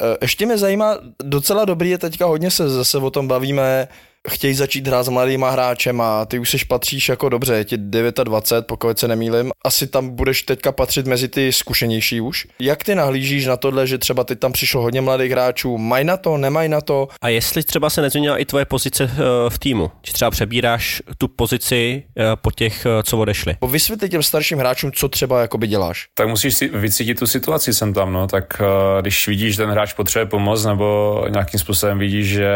[0.00, 3.88] eh, ještě mě zajímá, docela dobrý je teďka hodně se zase o tom bavíme,
[4.30, 7.76] chtějí začít hrát s mladýma hráčem a ty už seš patříš jako dobře, je ti
[7.76, 9.50] 29, pokud se nemýlim.
[9.64, 12.46] Asi tam budeš teďka patřit mezi ty zkušenější už.
[12.60, 16.16] Jak ty nahlížíš na tohle, že třeba teď tam přišlo hodně mladých hráčů, mají na
[16.16, 17.08] to, nemají na to?
[17.22, 21.28] A jestli třeba se nezměnila i tvoje pozice eh, v týmu, či třeba přebíráš tu
[21.28, 23.56] pozici eh, po těch, eh, co odešli?
[23.70, 26.06] Vysvětli těm starším hráčům, co třeba jakoby děláš.
[26.14, 28.62] Tak musíš si vycítit tu situaci sem tam, no, tak
[29.00, 32.50] když vidíš, že ten hráč potřebuje pomoc, nebo nějakým způsobem vidíš, že,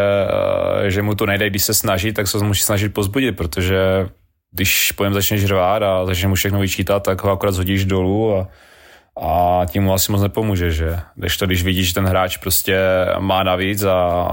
[0.88, 4.09] že mu to nejde, když se snaží, tak se musí snažit pozbudit, protože
[4.53, 8.49] když pojem začneš řvát a začneš mu všechno vyčítat, tak ho akorát zhodíš dolů a,
[9.21, 11.01] a tím mu asi moc nepomůže, že?
[11.14, 12.79] Když to, když vidíš, že ten hráč prostě
[13.19, 14.29] má navíc a,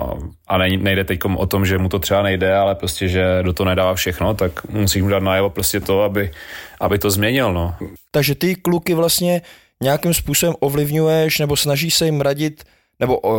[0.47, 3.69] a nejde teď o tom, že mu to třeba nejde, ale prostě, že do toho
[3.69, 6.31] nedává všechno, tak musíš mu dát najevo prostě to, aby,
[6.79, 7.75] aby to změnil, no.
[8.11, 9.41] Takže ty kluky vlastně
[9.83, 12.63] nějakým způsobem ovlivňuješ nebo snažíš se jim radit
[12.99, 13.31] nebo uh,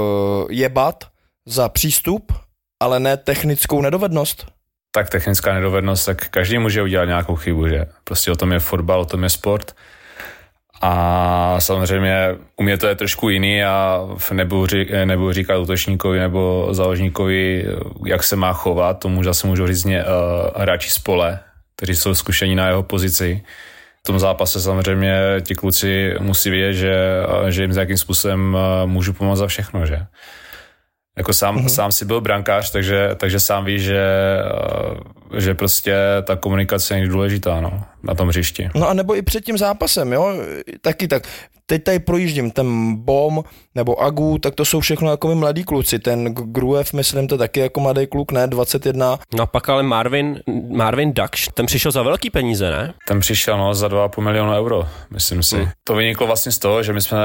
[0.51, 1.05] jebat
[1.47, 2.33] za přístup,
[2.85, 4.47] ale ne technickou nedovednost?
[4.93, 7.87] Tak technická nedovednost, tak každý může udělat nějakou chybu, že?
[8.05, 9.73] Prostě o tom je fotbal, o tom je sport.
[10.81, 12.15] A samozřejmě
[12.57, 14.01] u mě to je trošku jiný a
[14.33, 17.67] nebudu, ří, nebudu říkat útočníkovi nebo záložníkovi,
[18.07, 19.93] jak se má chovat, tomu zase můžu říct uh,
[20.57, 21.41] hráči z pole,
[21.77, 23.43] kteří jsou zkušení na jeho pozici.
[24.01, 26.97] V tom zápase samozřejmě ti kluci musí vědět, že,
[27.49, 30.07] že jim nějakým způsobem uh, můžu pomoct za všechno, že?
[31.17, 31.69] Jako sám, mm-hmm.
[31.69, 34.07] sám si byl brankář, takže, takže sám víš, že,
[35.35, 38.71] eh, že prostě ta komunikace je důležitá no, na tom hřišti.
[38.75, 40.35] No a nebo i před tím zápasem, jo,
[40.81, 41.23] taky tak
[41.67, 45.99] teď tady projíždím ten Bom nebo Agu, tak to jsou všechno jako mladí kluci.
[45.99, 49.19] Ten Gruev, myslím, to taky jako mladý kluk, ne, 21.
[49.35, 52.95] No pak ale Marvin, Marvin Dakš, ten přišel za velký peníze, ne?
[53.09, 55.57] Ten přišel, no, za 2,5 milionu euro, myslím si.
[55.57, 55.69] Hmm.
[55.85, 57.19] To vyniklo vlastně z toho, že my jsme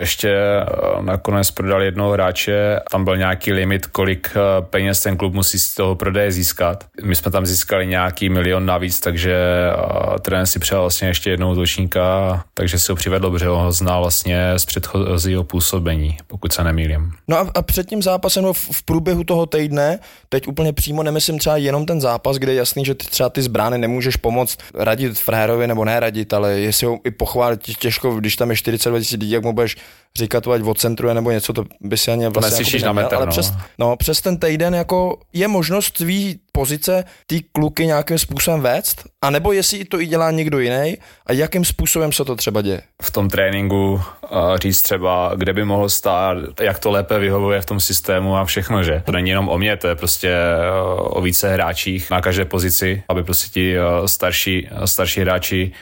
[0.00, 0.66] ještě eh,
[1.02, 5.74] nakonec prodali jednoho hráče, tam byl nějaký limit, kolik eh, peněz ten klub musí z
[5.74, 6.84] toho prodeje získat.
[7.02, 11.52] My jsme tam získali nějaký milion navíc, takže eh, trenér si přijal vlastně ještě jednou
[11.52, 17.12] útočníka, takže si ho přivedl, protože ho znal vlastně z předchozího působení, pokud se nemýlím.
[17.28, 21.02] No a, a před tím zápasem no v, v průběhu toho týdne, teď úplně přímo
[21.02, 24.58] nemyslím třeba jenom ten zápas, kde je jasný, že ty třeba ty zbrány nemůžeš pomoct
[24.74, 29.04] radit frérovi nebo neradit, ale jestli ho i pochválit těžko, když tam je 42 000
[29.12, 29.76] lidí, jak mu budeš
[30.18, 33.32] říkat, ať centru nebo něco, to by si ani vlastně jako na metr, ale no.
[33.32, 39.04] Přes, no, přes ten týden jako je možnost tvý pozice ty kluky nějakým způsobem vést,
[39.22, 40.96] anebo jestli to i dělá někdo jiný
[41.26, 42.82] a jakým způsobem se to třeba děje?
[43.02, 47.66] V tom tréninku uh, říct třeba, kde by mohl stát, jak to lépe vyhovuje v
[47.66, 49.02] tom systému a všechno, že?
[49.06, 53.02] To není jenom o mě, to je prostě uh, o více hráčích na každé pozici,
[53.08, 55.72] aby prostě ti uh, starší, starší hráči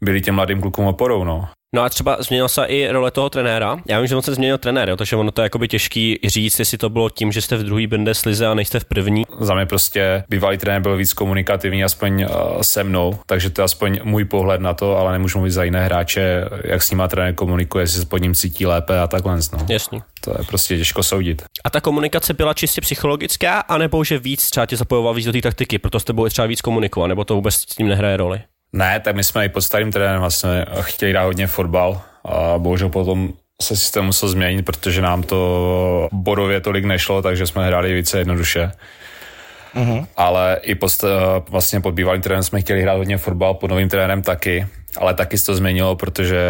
[0.00, 1.48] byli těm mladým klukům oporou, no.
[1.74, 3.76] No a třeba změnila se i role toho trenéra.
[3.88, 6.58] Já vím, že on se změnil trenér, jo, takže ono to je jakoby těžký říct,
[6.58, 9.24] jestli to bylo tím, že jste v druhé Bundeslize a nejste v první.
[9.40, 13.64] Za mě prostě bývalý trenér byl víc komunikativní, aspoň uh, se mnou, takže to je
[13.64, 17.34] aspoň můj pohled na to, ale nemůžu mluvit za jiné hráče, jak s nima trenér
[17.34, 19.36] komunikuje, jestli se pod ním cítí lépe a takhle.
[19.52, 19.66] No.
[19.68, 20.02] Jasný.
[20.20, 21.42] To je prostě těžko soudit.
[21.64, 25.40] A ta komunikace byla čistě psychologická, anebo že víc třeba tě zapojoval víc do té
[25.40, 28.40] taktiky, proto jste byli třeba víc komunikovat, nebo to vůbec s tím nehraje roli?
[28.74, 32.88] Ne, tak my jsme i pod starým trenérem vlastně chtěli hrát hodně fotbal a bohužel
[32.88, 33.28] potom
[33.62, 38.72] se systém musel změnit, protože nám to bodově tolik nešlo, takže jsme hráli více jednoduše.
[39.76, 40.06] Uh-huh.
[40.16, 41.04] Ale i post,
[41.48, 45.38] vlastně pod bývalým trenérem jsme chtěli hrát hodně fotbal, pod novým trenérem taky, ale taky
[45.38, 46.40] se to změnilo, protože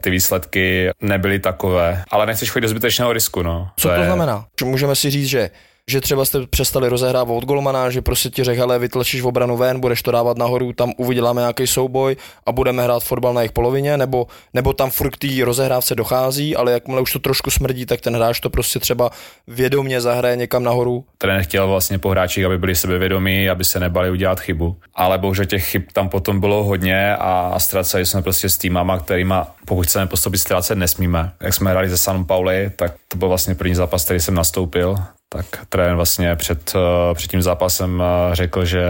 [0.00, 2.04] ty výsledky nebyly takové.
[2.10, 3.68] Ale nechceš chodit do zbytečného risku, no.
[3.76, 4.06] Co to, to je...
[4.06, 4.46] znamená?
[4.64, 5.50] Můžeme si říct, že
[5.88, 9.80] že třeba jste přestali rozehrávat od golmana, že prostě ti řekl, vytlačíš v obranu ven,
[9.80, 13.96] budeš to dávat nahoru, tam uvidíme nějaký souboj a budeme hrát fotbal na jejich polovině,
[13.96, 18.16] nebo, nebo tam furt té rozehrávce dochází, ale jakmile už to trošku smrdí, tak ten
[18.16, 19.10] hráč to prostě třeba
[19.46, 21.04] vědomě zahraje někam nahoru.
[21.18, 24.76] Trenér chtěl vlastně po hráčích, aby byli sebevědomí, aby se nebali udělat chybu.
[24.94, 29.54] Ale bohužel těch chyb tam potom bylo hodně a ztraceli jsme prostě s týmama, kterýma,
[29.64, 31.32] pokud chceme postupit ztrácet, nesmíme.
[31.40, 34.96] Jak jsme hráli ze San Pauli, tak to byl vlastně první zápas, který jsem nastoupil
[35.28, 38.84] tak trenér vlastně před, eh, před tím zápasem eh, řekl, že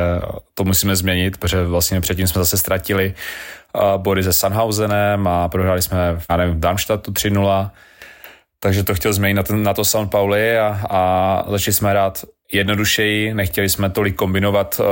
[0.55, 5.83] to musíme změnit, protože vlastně předtím jsme zase ztratili eh, body se Sunhausenem a prohráli
[5.83, 7.71] jsme, já nevím, v Darmstadtu 3-0,
[8.61, 12.25] takže to chtěl změnit na, ten, na to San Pauli a, a začali jsme hrát
[12.53, 14.87] jednodušeji, nechtěli jsme tolik kombinovat uh,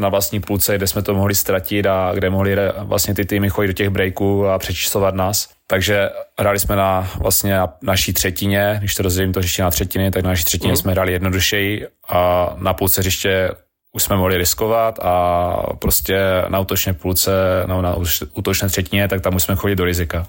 [0.00, 3.68] na vlastní půlce, kde jsme to mohli ztratit a kde mohli vlastně ty týmy chodit
[3.68, 5.48] do těch breaků a přečíslovat nás.
[5.66, 10.10] Takže hráli jsme na vlastně na naší třetině, když to rozdělím to hřiště na třetiny,
[10.10, 10.76] tak na naší třetině mm.
[10.76, 13.50] jsme hráli jednodušeji a na půlce hřiště
[13.92, 17.30] už jsme mohli riskovat a prostě na útočné půlce,
[17.66, 17.96] no na
[18.32, 20.26] útočné třetině, tak tam už jsme chodit do rizika.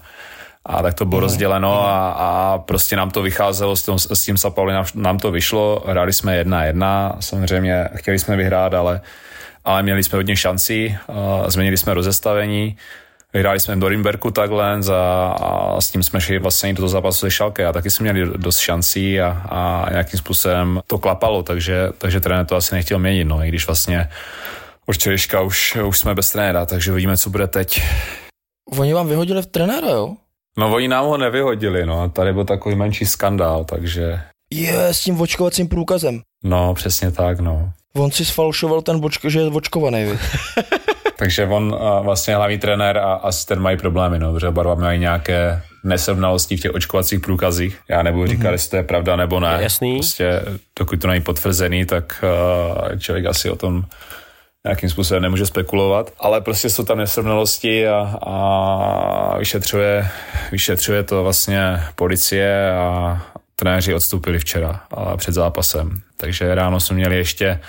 [0.66, 1.22] A tak to bylo mm.
[1.22, 5.30] rozděleno a, a prostě nám to vycházelo s, tom, s tím Sapauli, nám, nám to
[5.30, 9.00] vyšlo, hráli jsme jedna jedna, samozřejmě chtěli jsme vyhrát, ale,
[9.64, 11.16] ale měli jsme hodně šancí, uh,
[11.48, 12.76] změnili jsme rozestavení,
[13.34, 17.18] Vyhráli jsme do Rimberku takhle a, a s tím jsme šli vlastně do toho zápasu
[17.18, 21.88] se Šalke a taky jsme měli dost šancí a, a nějakým způsobem to klapalo, takže,
[21.98, 24.08] takže trenér to asi nechtěl měnit, no, i když vlastně
[24.86, 24.96] od
[25.44, 27.82] už, už jsme bez trenéra, takže uvidíme, co bude teď.
[28.78, 30.14] Oni vám vyhodili v trenéra, jo?
[30.58, 34.20] No oni nám ho nevyhodili, no, tady byl takový menší skandál, takže...
[34.52, 36.20] Je, s tím očkovacím průkazem.
[36.44, 37.72] No, přesně tak, no.
[37.96, 40.06] On si sfalšoval ten bočko, že je očkovaný?
[41.16, 45.00] Takže on a vlastně hlavní trenér a asistent mají problémy, no, protože oba dva mají
[45.00, 47.80] nějaké nesrovnalosti v těch očkovacích průkazích.
[47.88, 48.52] Já nebudu říkat, mm-hmm.
[48.52, 49.58] jestli to je pravda nebo ne.
[49.60, 49.94] Jasný.
[49.96, 50.42] Prostě
[50.78, 52.24] dokud to není potvrzený, tak
[52.92, 53.84] uh, člověk asi o tom
[54.66, 60.08] nějakým způsobem nemůže spekulovat, ale prostě jsou tam nesrovnalosti a, a vyšetřuje,
[60.52, 63.22] vyšetřuje to vlastně policie a
[63.56, 66.00] trenéři odstoupili včera a před zápasem.
[66.16, 67.60] Takže ráno jsme měli ještě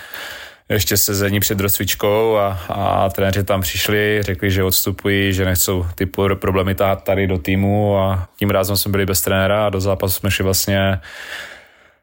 [0.68, 6.06] ještě sezení před rozcvičkou a, a trenéři tam přišli, řekli, že odstupují, že nechcou ty
[6.34, 10.14] problémy tát tady do týmu a tím rázem jsme byli bez trenéra a do zápasu
[10.14, 11.00] jsme šli vlastně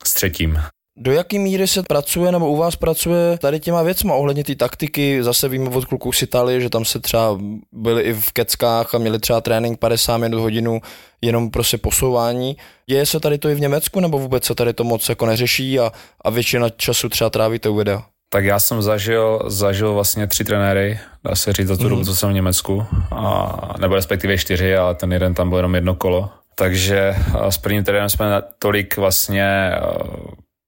[0.03, 0.59] s třetím.
[0.97, 5.23] Do jaký míry se pracuje nebo u vás pracuje tady těma věcma ohledně té taktiky?
[5.23, 7.39] Zase víme od kluků z Itálie, že tam se třeba
[7.71, 10.81] byli i v keckách a měli třeba trénink 50 minut hodinu
[11.21, 12.57] jenom prostě posouvání.
[12.89, 15.79] Děje se tady to i v Německu nebo vůbec se tady to moc jako neřeší
[15.79, 18.03] a, a většina času třeba trávíte u videa?
[18.29, 21.89] Tak já jsem zažil, zažil vlastně tři trenéry, dá se říct za tu mm-hmm.
[21.89, 25.75] dobu, co jsem v Německu, a, nebo respektive čtyři, ale ten jeden tam byl jenom
[25.75, 26.29] jedno kolo.
[26.55, 27.15] Takže
[27.49, 29.71] s prvním trenérem jsme tolik vlastně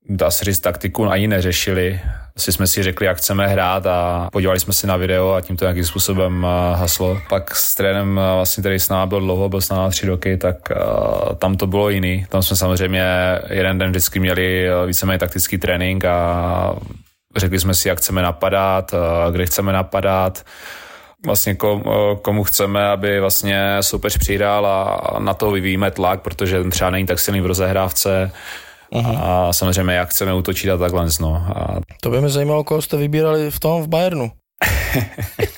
[0.09, 1.99] dá se říct, taktiku ani neřešili.
[2.35, 5.57] Asi jsme si řekli, jak chceme hrát a podívali jsme si na video a tím
[5.57, 7.21] to nějakým způsobem eh, haslo.
[7.29, 10.37] Pak s trénem, eh, vlastně, který s námi byl dlouho, byl s námi tři roky,
[10.37, 12.25] tak uh, tam to bylo jiný.
[12.29, 13.03] Tam jsme samozřejmě
[13.49, 16.75] jeden den vždycky měli víceméně taktický trénink a
[17.35, 18.93] řekli jsme si, jak chceme napadat,
[19.31, 20.45] kde chceme napadat,
[21.25, 21.55] vlastně
[22.21, 27.05] komu chceme, aby vlastně soupeř přidal a na to vyvíjíme tlak, protože ten třeba není
[27.05, 28.31] tak silný v rozehrávce,
[28.95, 29.19] Uh-huh.
[29.21, 31.07] A samozřejmě, jak chceme útočit a takhle.
[31.19, 31.35] No.
[31.35, 31.79] A...
[32.01, 34.31] To by mě zajímalo, koho jste vybírali v tom v Bayernu.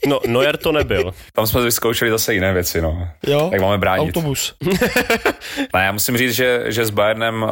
[0.07, 1.13] No, Neuer to nebyl.
[1.33, 3.07] Tam jsme vyzkoušeli zase jiné věci, no.
[3.27, 3.49] Jo?
[3.53, 4.17] Jak máme bránit.
[4.17, 4.55] Autobus.
[5.73, 7.45] ne, já musím říct, že, že s Bayernem,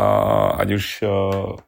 [0.58, 1.04] ať už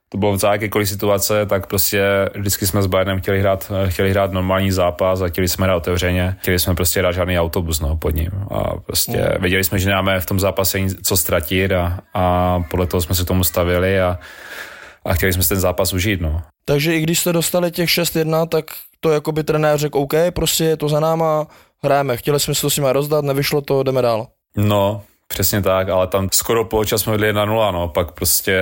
[0.10, 2.04] to bylo za jakékoliv situace, tak prostě
[2.36, 6.36] vždycky jsme s Bayernem chtěli hrát, chtěli hrát normální zápas a chtěli jsme hrát otevřeně.
[6.40, 8.32] Chtěli jsme prostě hrát žádný autobus no, pod ním.
[8.52, 9.42] A prostě mm.
[9.42, 13.16] věděli jsme, že nemáme v tom zápase nic co ztratit a, a podle toho jsme
[13.16, 14.20] se tomu stavili a,
[15.08, 16.22] a chtěli jsme si ten zápas užít.
[16.22, 16.42] No.
[16.66, 18.66] Takže i když jste dostali těch 6-1, tak
[19.00, 21.48] to jako by trenér řekl, OK, prostě je to za náma,
[21.84, 22.18] hrajeme.
[22.18, 24.28] Chtěli jsme si to s nimi rozdat, nevyšlo to, jdeme dál.
[24.58, 27.88] No, Přesně tak, ale tam skoro poločas jsme byli 1-0, no.
[27.88, 28.62] Pak prostě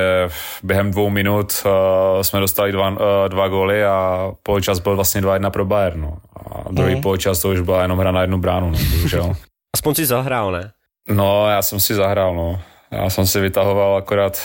[0.63, 5.49] během dvou minut uh, jsme dostali dva, uh, dva góly a poločas byl vlastně 2-1
[5.49, 6.17] pro Bayern, no.
[6.35, 7.01] A druhý mm.
[7.01, 9.35] poločas to už byla jenom hra na jednu bránu, no, bohužel.
[9.75, 10.71] Aspoň si zahrál, ne?
[11.09, 12.61] No, já jsem si zahrál, no.
[12.91, 14.41] Já jsem si vytahoval akorát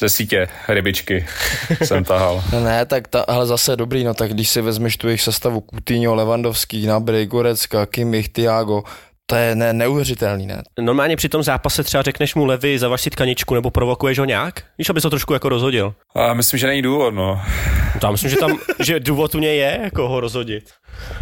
[0.00, 1.26] ze sítě rybičky
[1.84, 2.44] jsem tahal.
[2.52, 5.64] No ne, tak ta, ale zase dobrý, no tak když si vezmeš tu jejich sestavu
[5.74, 8.82] Coutinho, Levandovský, Nabry, Gorecka, Kimmich, Thiago,
[9.26, 10.62] to je ne, neuvěřitelný, ne?
[10.80, 14.62] Normálně při tom zápase třeba řekneš mu levy, zavaš si tkaničku nebo provokuješ ho nějak?
[14.78, 15.94] Víš, aby to trošku jako rozhodil.
[16.14, 17.40] A myslím, že není důvod, no.
[18.02, 20.64] Já myslím, že tam, že důvod u něj je, jako ho rozhodit.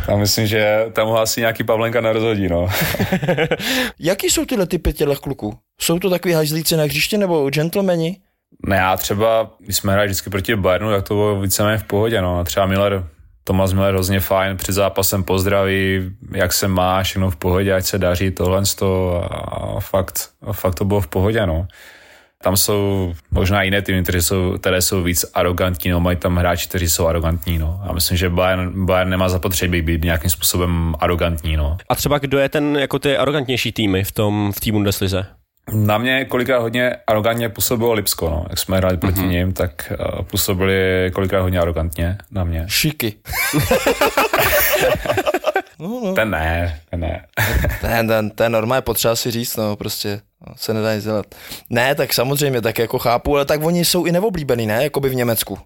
[0.09, 2.69] Já myslím, že tam ho asi nějaký Pavlenka nerozhodí, no.
[3.99, 5.55] Jaký jsou tyhle typy těchto kluků?
[5.81, 8.17] Jsou to takový hajzlíci na hřiště nebo gentlemani?
[8.67, 12.23] Ne, já třeba, když jsme hráli vždycky proti Bayernu, tak to bylo víceméně v pohodě,
[12.23, 12.45] no.
[12.45, 13.05] Třeba Miller
[13.45, 17.99] Tomas Miller hrozně fajn, před zápasem pozdraví, jak se máš, všechno v pohodě, ať se
[17.99, 19.23] daří tohle to
[19.77, 21.67] a fakt, a fakt to bylo v pohodě, no.
[22.43, 26.69] Tam jsou možná jiné týmy, které jsou, které jsou víc arrogantní, no, mají tam hráči,
[26.69, 27.81] kteří jsou arrogantní, no.
[27.87, 31.77] Já myslím, že Bayern, Bayern nemá zapotřebí být nějakým způsobem arrogantní, no.
[31.89, 35.27] A třeba kdo je ten, jako ty arrogantnější týmy v tom, v té Bundeslize?
[35.71, 38.47] Na mě kolikrát hodně arrogantně působilo Lipsko, no.
[38.51, 39.29] Jak jsme hráli proti mm-hmm.
[39.29, 42.65] ním, tak uh, působili kolikrát hodně arrogantně na mě.
[42.69, 43.15] Šiky.
[45.79, 46.15] no, no.
[46.15, 47.27] Ten ne, ten ne.
[47.81, 51.27] ten, ten, ten normálně potřeba si říct, no, prostě no, se nedá nic dělat.
[51.71, 55.09] Ne, tak samozřejmě, tak jako chápu, ale tak oni jsou i neoblíbený, ne, jako by
[55.09, 55.59] v Německu.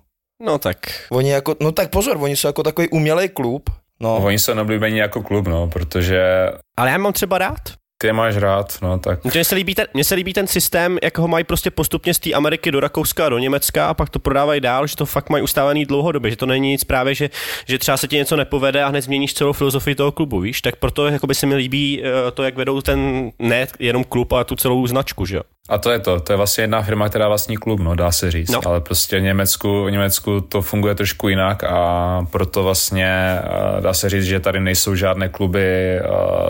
[0.43, 0.77] No tak.
[1.11, 4.17] Oni jako, no tak pozor, oni jsou jako takový umělej klub, No.
[4.17, 6.51] Oni jsou neoblíbení jako klub, no, protože...
[6.77, 7.59] Ale já mám třeba rád.
[7.99, 9.25] Ty máš rád, no tak.
[9.25, 12.19] Mně se, líbí ten, mně se líbí ten systém, jak ho mají prostě postupně z
[12.19, 15.31] té Ameriky do Rakouska a do Německa a pak to prodávají dál, že to fakt
[15.31, 17.31] mají ustávaný dlouhodobě, že to není nic právě, že,
[17.69, 20.61] že třeba se ti něco nepovede a hned změníš celou filozofii toho klubu, víš?
[20.61, 24.45] Tak proto by se mi líbí eh, to, jak vedou ten, ne jenom klub, ale
[24.45, 25.43] tu celou značku, že jo?
[25.69, 28.31] A to je to, to je vlastně jedna firma, která vlastní klub, no, dá se
[28.31, 28.51] říct.
[28.51, 28.61] No.
[28.67, 33.95] Ale prostě v Německu, v Německu to funguje trošku jinak a proto vlastně eh, dá
[33.95, 36.03] se říct, že tady nejsou žádné kluby eh,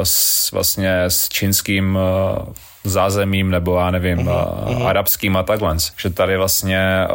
[0.02, 2.52] s, vlastně s čínským eh,
[2.84, 5.76] zázemím nebo já nevím, uh-huh, arabským a takhle.
[5.96, 7.06] Že tady vlastně,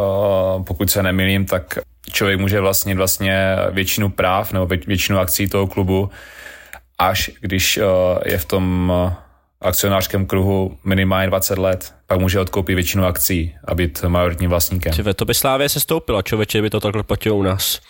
[0.64, 1.80] pokud se nemýlím, tak
[2.12, 6.10] člověk může vlastnit vlastně většinu práv nebo většinu akcí toho klubu,
[7.00, 7.80] až když
[8.26, 8.92] je v tom
[9.62, 14.94] akcionářském kruhu minimálně 20 let, pak může odkoupit většinu akcí a být majoritním vlastníkem.
[14.94, 17.80] Čive, to by Slávě se stoupila, člověče by to takhle platilo u nás.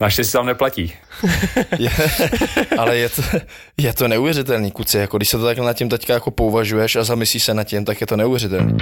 [0.00, 0.92] Naštěstí tam neplatí.
[1.78, 1.90] Je,
[2.78, 3.22] ale je to,
[3.76, 7.04] je to neuvěřitelný, kuci, jako když se to takhle nad tím teďka jako pouvažuješ a
[7.04, 8.76] zamyslíš se nad tím, tak je to neuvěřitelný.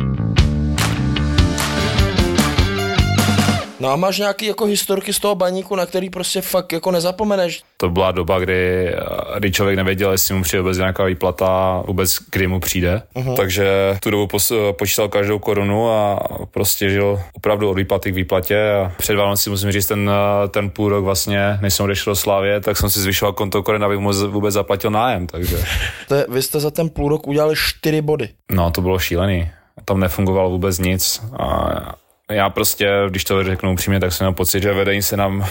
[3.82, 7.62] No a máš nějaký jako historky z toho baníku, na který prostě fakt jako nezapomeneš?
[7.76, 8.92] To byla doba, kdy,
[9.38, 13.02] kdy člověk nevěděl, jestli mu přijde vůbec nějaká výplata, vůbec kdy mu přijde.
[13.14, 13.36] Uh-huh.
[13.36, 16.18] Takže tu dobu pos, počítal každou korunu a
[16.50, 18.72] prostě žil opravdu od výplaty k výplatě.
[18.72, 20.10] A před Vánoci musím říct, ten,
[20.50, 23.84] ten půl rok vlastně, než jsem odešel do Slávě, tak jsem si zvyšoval konto koren,
[23.84, 25.26] abych mu vůbec zaplatil nájem.
[25.26, 25.56] Takže.
[26.08, 28.28] To je, vy jste za ten půl rok udělali čtyři body.
[28.50, 29.50] No, to bylo šílený.
[29.84, 31.22] Tam nefungovalo vůbec nic.
[31.38, 32.01] A
[32.32, 35.44] já prostě, když to řeknu upřímně, tak jsem měl pocit, že vedení se nám uh,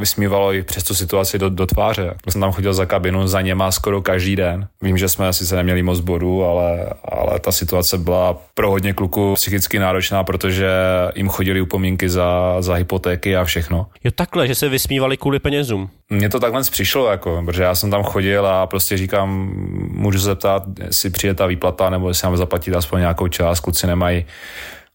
[0.00, 2.14] vysmívalo i přes tu situaci do, do tváře.
[2.26, 4.68] Já jsem tam chodil za kabinu za něma skoro každý den.
[4.82, 9.34] Vím, že jsme sice neměli moc bodů, ale, ale ta situace byla pro hodně kluků
[9.34, 10.68] psychicky náročná, protože
[11.14, 13.86] jim chodili upomínky za, za hypotéky a všechno.
[14.04, 15.90] Jo takhle, že se vysmívali kvůli penězům.
[16.10, 19.52] Mně to takhle přišlo, jako, protože já jsem tam chodil a prostě říkám,
[19.90, 23.86] můžu se zeptat, jestli přijde ta výplata, nebo jestli mám zaplatit aspoň nějakou část, kluci
[23.86, 24.24] nemají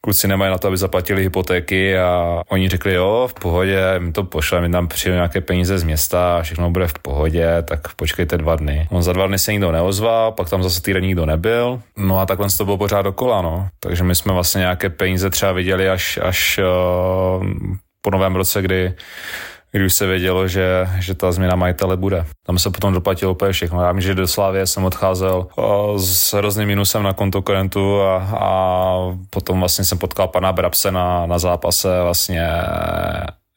[0.07, 4.23] kluci nemají na to, aby zaplatili hypotéky a oni řekli, jo, v pohodě, my to
[4.23, 8.37] pošleme, my tam přijde nějaké peníze z města a všechno bude v pohodě, tak počkejte
[8.37, 8.87] dva dny.
[8.91, 12.25] On za dva dny se nikdo neozval, pak tam zase týden nikdo nebyl, no a
[12.25, 13.67] takhle to bylo pořád dokola, no.
[13.79, 17.47] Takže my jsme vlastně nějaké peníze třeba viděli až, až uh,
[18.01, 18.93] po novém roce, kdy
[19.71, 22.25] kdy už se vědělo, že, že ta změna majitele bude.
[22.45, 23.81] Tam se potom doplatilo úplně všechno.
[23.81, 28.17] Já vím, že do Slávě jsem odcházel o, s hrozným minusem na konto korentu a,
[28.17, 28.97] a
[29.29, 32.47] potom vlastně jsem potkal pana Brabse na, na zápase vlastně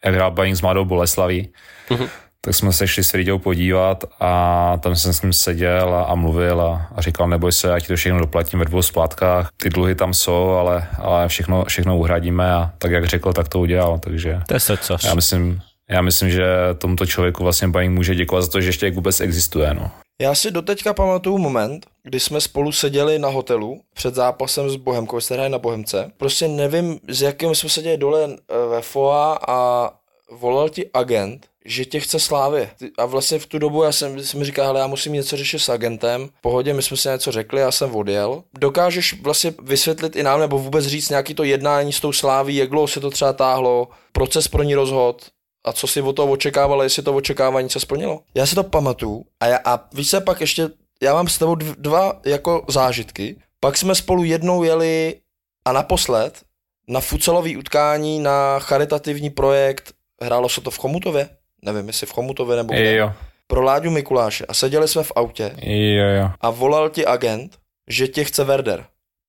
[0.04, 1.52] jak hrál Baník s Mladou Boleslaví.
[1.90, 2.08] Mm-hmm.
[2.44, 6.14] Tak jsme se šli s Fridou podívat a tam jsem s ním seděl a, a
[6.14, 9.48] mluvil a, a říkal, neboj se, já ti to všechno doplatím ve dvou splátkách.
[9.56, 13.60] Ty dluhy tam jsou, ale, ale všechno, všechno uhradíme a tak, jak řekl, tak to
[13.60, 13.98] udělal.
[13.98, 15.04] Takže to je srdcař.
[15.04, 16.44] Já myslím, já myslím, že
[16.78, 19.74] tomuto člověku vlastně Baník může děkovat za to, že ještě vůbec existuje.
[19.74, 19.90] No.
[20.20, 25.20] Já si doteďka pamatuju moment, kdy jsme spolu seděli na hotelu před zápasem s Bohemkou,
[25.20, 26.10] se na Bohemce.
[26.16, 29.90] Prostě nevím, z jakým jsme seděli dole eh, ve FOA a
[30.30, 32.70] volal ti agent, že tě chce slávě.
[32.98, 35.68] A vlastně v tu dobu já jsem, jsem říkal, hele, já musím něco řešit s
[35.68, 36.28] agentem.
[36.38, 38.42] V pohodě, my jsme si něco řekli, já jsem odjel.
[38.58, 42.70] Dokážeš vlastně vysvětlit i nám, nebo vůbec říct nějaký to jednání s tou sláví, jak
[42.70, 45.26] dlouho se to třeba táhlo, proces pro ní rozhod,
[45.64, 48.20] a co si od toho očekával, jestli to očekávání se splnilo.
[48.34, 50.68] Já si to pamatuju a, já, a víš se pak ještě,
[51.02, 55.16] já mám s tebou dva jako zážitky, pak jsme spolu jednou jeli
[55.64, 56.42] a naposled
[56.88, 59.92] na futsalový utkání na charitativní projekt,
[60.22, 61.28] hrálo se to v Chomutově,
[61.62, 63.12] nevím jestli v Chomutově nebo kde, jo.
[63.46, 66.30] pro Láďu Mikuláše a seděli jsme v autě jo, jo.
[66.40, 67.58] a volal ti agent,
[67.88, 68.84] že tě chce Werder.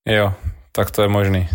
[0.08, 0.32] Jo,
[0.72, 1.48] tak to je možný.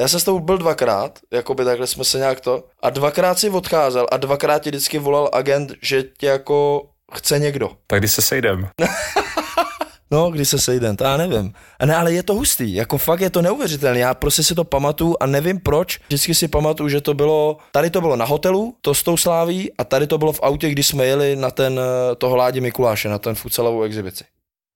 [0.00, 3.38] Já jsem s tou byl dvakrát, jako by takhle jsme se nějak to, a dvakrát
[3.38, 7.70] si odcházel a dvakrát ti vždycky volal agent, že tě jako chce někdo.
[7.86, 8.68] Tak když se sejdem.
[10.10, 11.52] no, když se sejdem, to já nevím.
[11.80, 14.00] A ne, ale je to hustý, jako fakt je to neuvěřitelné.
[14.00, 15.98] Já prostě si to pamatuju a nevím proč.
[16.06, 19.72] Vždycky si pamatuju, že to bylo, tady to bylo na hotelu, to s tou sláví,
[19.78, 23.08] a tady to bylo v autě, když jsme jeli na ten, eh, toho Ládě Mikuláše,
[23.08, 24.24] na ten futsalovou exibici.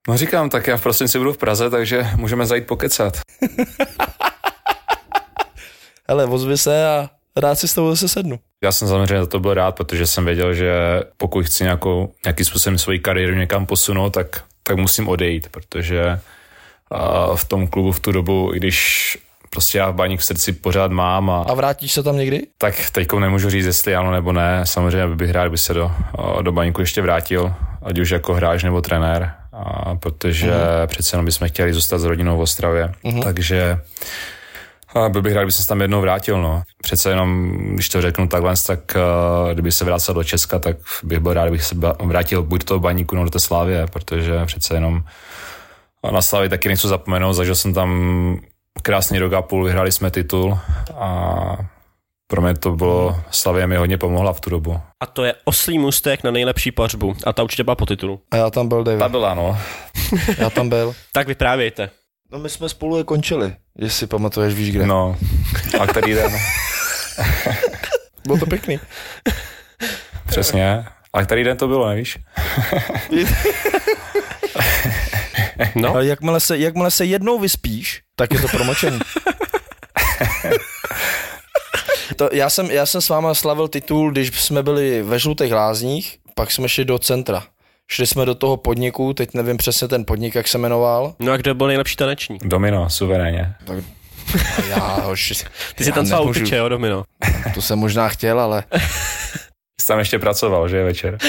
[0.08, 3.20] No říkám, tak já v prosinci budu v Praze, takže můžeme zajít pokecat.
[6.08, 8.38] hele, ozvi se a rád si s tebou zase sednu.
[8.64, 10.72] Já jsem samozřejmě za to byl rád, protože jsem věděl, že
[11.16, 16.20] pokud chci nějakou, nějakým způsobem svoji kariéru někam posunout, tak, tak musím odejít, protože
[16.90, 19.18] uh, v tom klubu v tu dobu, i když
[19.50, 21.30] prostě já baník v srdci pořád mám.
[21.30, 22.46] A, a vrátíš se tam někdy?
[22.58, 24.60] Tak teďko nemůžu říct, jestli ano nebo ne.
[24.64, 25.92] Samozřejmě bych rád, by se do,
[26.42, 30.86] do baníku ještě vrátil, ať už jako hráč nebo trenér, a protože uh-huh.
[30.86, 32.92] přece jenom bychom chtěli zůstat s rodinou v Ostravě.
[33.04, 33.22] Uh-huh.
[33.22, 33.78] Takže
[34.94, 36.62] a byl bych rád, kdyby se tam jednou vrátil, no.
[36.82, 41.18] Přece jenom, když to řeknu takhle, tak uh, kdyby se vrátil do Česka, tak bych
[41.18, 41.74] byl rád, kdybych se
[42.04, 45.04] vrátil buď do toho baníku, nebo do té Slávě, protože přece jenom
[46.12, 48.38] na Slávě taky nechci zapomenout, zažil jsem tam
[48.82, 50.58] krásný rok a půl, vyhráli jsme titul
[50.94, 51.56] a
[52.26, 54.80] pro mě to bylo, Slavě mi hodně pomohla v tu dobu.
[55.02, 58.20] A to je oslý můstek na nejlepší pařbu a ta určitě byla po titulu.
[58.30, 58.98] A já tam byl, David.
[58.98, 59.58] Ta byla, no.
[60.38, 60.94] já tam byl.
[61.12, 61.90] tak vyprávějte.
[62.32, 64.86] No my jsme spolu je končili, jestli pamatuješ, víš kde.
[64.86, 65.16] No,
[65.80, 66.32] a který den?
[68.26, 68.80] bylo to pěkný.
[70.26, 70.84] Přesně.
[71.12, 72.18] A který den to bylo, nevíš?
[75.74, 75.88] no.
[75.88, 78.98] Ale jakmile se, jakmile se jednou vyspíš, tak je to promočený.
[82.16, 86.18] to, já, jsem, já jsem s váma slavil titul, když jsme byli ve Žlutých lázních,
[86.34, 87.42] pak jsme šli do centra
[87.92, 91.14] šli jsme do toho podniku, teď nevím přesně ten podnik, jak se jmenoval.
[91.18, 92.46] No a kdo byl nejlepší tanečník?
[92.46, 93.54] Domino, suverénně.
[93.68, 93.72] A
[94.68, 95.34] já, hoši,
[95.74, 97.04] Ty jsi tancoval utyče, jo, Domino.
[97.54, 98.64] To jsem možná chtěl, ale
[99.80, 101.18] Jsi tam ještě pracoval, že večer?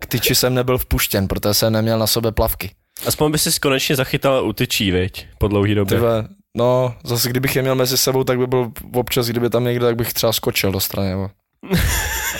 [0.00, 2.70] k tyči jsem nebyl vpuštěn, protože jsem neměl na sobě plavky.
[3.06, 5.26] Aspoň by si konečně zachytal utyčí, viď?
[5.38, 5.96] Po dlouhý době.
[5.96, 9.86] Tyhle, no, zase kdybych je měl mezi sebou, tak by byl občas, kdyby tam někdo,
[9.86, 11.10] tak bych třeba skočil do strany.
[11.10, 11.30] Jo.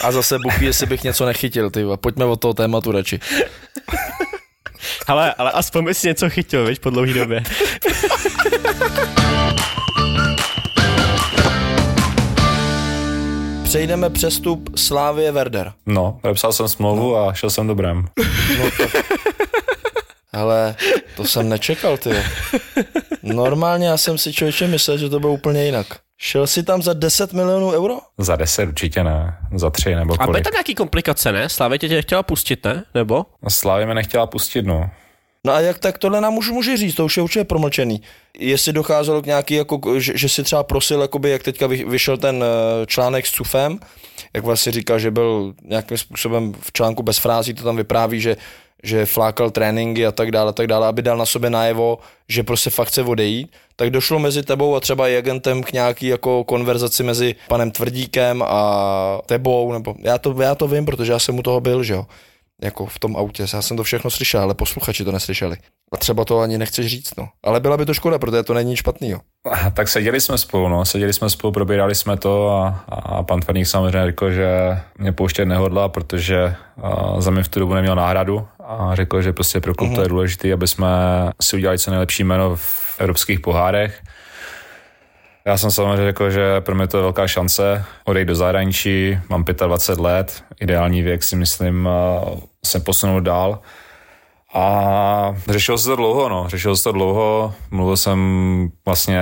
[0.04, 1.84] A zase ví, jestli bych něco nechytil, ty.
[1.96, 3.20] Pojďme od toho tématu radši.
[5.06, 6.80] Ale, ale aspoň by si něco chytil, viď?
[6.80, 7.42] Po dlouhý době.
[13.64, 15.72] Přejdeme přestup Slávie Werder.
[15.86, 18.08] No, podepsal jsem smlouvu a šel jsem do Brem.
[20.36, 20.76] Ale
[21.16, 22.10] to jsem nečekal, ty.
[23.22, 25.86] Normálně já jsem si člověče myslel, že to bylo úplně jinak.
[26.18, 27.98] Šel si tam za 10 milionů euro?
[28.18, 30.44] Za 10 určitě ne, za 3 nebo A byly kolik.
[30.44, 31.48] tam nějaký komplikace, ne?
[31.48, 32.84] Slávě tě tě chtěla pustit, ne?
[32.94, 33.26] Nebo?
[33.48, 34.90] Slávě mě nechtěla pustit, no.
[35.44, 38.02] No a jak tak tohle nám můžu, může říct, to už je určitě promlčený.
[38.38, 42.16] Jestli docházelo k nějaký, jako, že, že si třeba prosil, jakoby, jak teďka vy- vyšel
[42.16, 43.78] ten eh, článek s Cufem,
[44.34, 48.36] jak vlastně říkal, že byl nějakým způsobem v článku bez frází, to tam vypráví, že,
[48.82, 51.98] že flákal tréninky a tak dále, a tak dále, aby dal na sobě najevo,
[52.28, 56.06] že prostě fakt chce odejít, tak došlo mezi tebou a třeba i agentem k nějaký
[56.06, 61.18] jako konverzaci mezi panem Tvrdíkem a tebou, nebo já to, já to vím, protože já
[61.18, 62.06] jsem u toho byl, že jo
[62.62, 63.46] jako v tom autě.
[63.52, 65.56] Já jsem to všechno slyšel, ale posluchači to neslyšeli.
[65.92, 67.28] A třeba to ani nechceš říct, no.
[67.44, 69.20] Ale byla by to škoda, protože to není nic špatného.
[69.50, 73.40] A Tak seděli jsme spolu, no, seděli jsme spolu, probírali jsme to a, a pan
[73.40, 74.48] Tvrdík samozřejmě řekl, že
[74.98, 76.54] mě pouštět nehodla, protože
[77.18, 80.08] za mě v tu dobu neměl náhradu a řekl, že prostě pro klub to je
[80.08, 80.88] důležité, aby jsme
[81.42, 84.02] si udělali co nejlepší jméno v evropských pohárech.
[85.46, 89.44] Já jsem samozřejmě řekl, že pro mě to je velká šance odejít do zahraničí, mám
[89.44, 91.88] 25 let, ideální věk si myslím
[92.64, 93.60] se posunout dál.
[94.54, 96.48] A řešilo se to dlouho, no.
[96.48, 97.54] Řešilo se to dlouho.
[97.70, 99.20] Mluvil jsem vlastně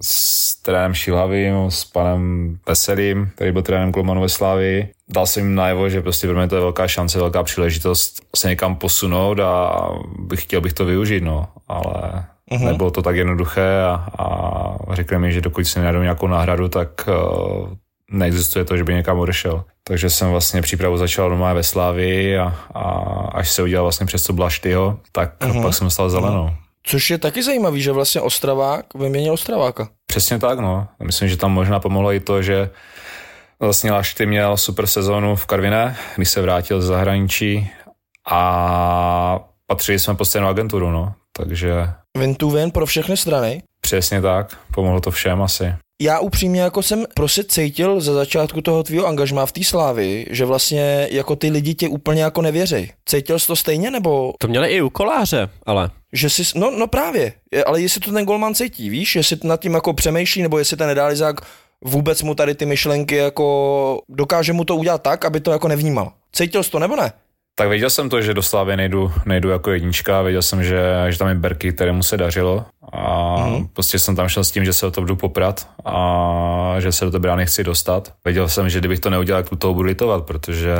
[0.00, 4.92] s trenérem Šilhavým, s panem Veselým, který byl trenérem Klumanu ve Slávii.
[5.08, 8.48] Dal jsem jim najevo, že prostě pro mě to je velká šance, velká příležitost se
[8.48, 9.88] někam posunout a
[10.18, 11.48] bych chtěl bych to využít, no.
[11.68, 12.64] Ale uh-huh.
[12.64, 16.88] nebylo to tak jednoduché a, a řekli mi, že dokud si nenajdou nějakou náhradu, tak
[17.08, 17.68] uh,
[18.10, 19.64] neexistuje to, že by někam odešel.
[19.84, 22.82] Takže jsem vlastně přípravu začal doma ve Slávii a, a
[23.32, 25.62] až se udělal vlastně přes to Blaštyho, tak uh-huh.
[25.62, 26.50] pak jsem stal zelenou.
[26.82, 29.88] Což je taky zajímavý, že vlastně Ostravák vyměnil Ostraváka.
[30.06, 30.86] Přesně tak, no.
[31.02, 32.70] Myslím, že tam možná pomohlo i to, že
[33.60, 37.70] vlastně Lašty měl super sezónu v Karviné, když se vrátil z zahraničí
[38.30, 39.40] a
[39.74, 41.12] patřili jsme pod stejnou agenturu, no.
[41.36, 41.72] Takže
[42.18, 43.62] Win to win pro všechny strany.
[43.80, 45.74] přesně tak, pomohlo to všem asi.
[46.02, 50.44] Já upřímně jako jsem prostě cítil za začátku toho tvýho angažmá v té slávy, že
[50.44, 52.92] vlastně jako ty lidi tě úplně jako nevěří.
[53.08, 55.90] Cítil jsi to stejně, nebo To měli i u koláře, ale.
[56.12, 59.60] že jsi, no, no právě, Je- ale jestli to ten golman cítí, víš, jestli nad
[59.60, 61.40] tím jako přemýšlí, nebo jestli ten nedálizák
[61.84, 66.12] vůbec mu tady ty myšlenky jako dokáže mu to udělat tak, aby to jako nevnímal.
[66.32, 67.12] Cítil jsi to nebo ne?
[67.54, 71.18] Tak věděl jsem to, že do Slávy nejdu, nejdu jako jednička, věděl jsem, že, že
[71.18, 73.68] tam je Berky, kterému se dařilo a mm-hmm.
[73.72, 77.04] prostě jsem tam šel s tím, že se o to budu poprat a že se
[77.04, 78.12] do té brány chci dostat.
[78.24, 80.74] Věděl jsem, že kdybych to neudělal, tak toho budu litovat, protože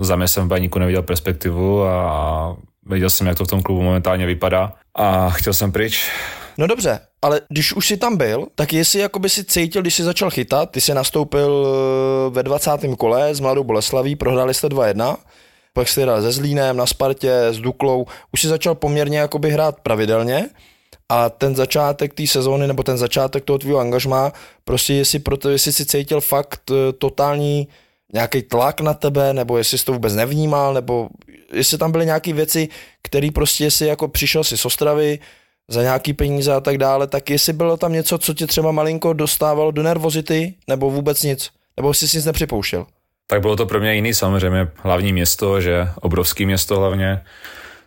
[0.00, 2.56] za mě jsem v baníku neviděl perspektivu a
[2.86, 6.10] věděl jsem, jak to v tom klubu momentálně vypadá a chtěl jsem pryč.
[6.58, 9.94] No dobře, ale když už jsi tam byl, tak jestli jako by si cítil, když
[9.94, 12.70] jsi začal chytat, ty jsi nastoupil eh, ve 20.
[12.98, 15.16] kole s Mladou Boleslaví, prohráli jste 2-1,
[15.72, 19.80] pak jsi hrál se Zlínem, na Spartě, s Duklou, už si začal poměrně jakoby hrát
[19.80, 20.48] pravidelně
[21.08, 24.32] a ten začátek té sezóny, nebo ten začátek toho tvýho angažmá,
[24.64, 27.68] prostě jestli, proto, jestli si cítil fakt eh, totální
[28.12, 31.08] nějaký tlak na tebe, nebo jestli jsi to vůbec nevnímal, nebo
[31.52, 32.68] jestli tam byly nějaké věci,
[33.02, 35.18] které prostě, jestli jako přišel si z Ostravy,
[35.68, 39.12] za nějaký peníze a tak dále, tak jestli bylo tam něco, co tě třeba malinko
[39.12, 42.86] dostávalo do nervozity, nebo vůbec nic, nebo jsi si nic nepřipouštěl.
[43.32, 47.20] Tak bylo to pro mě jiný samozřejmě, hlavní město, že obrovský město hlavně,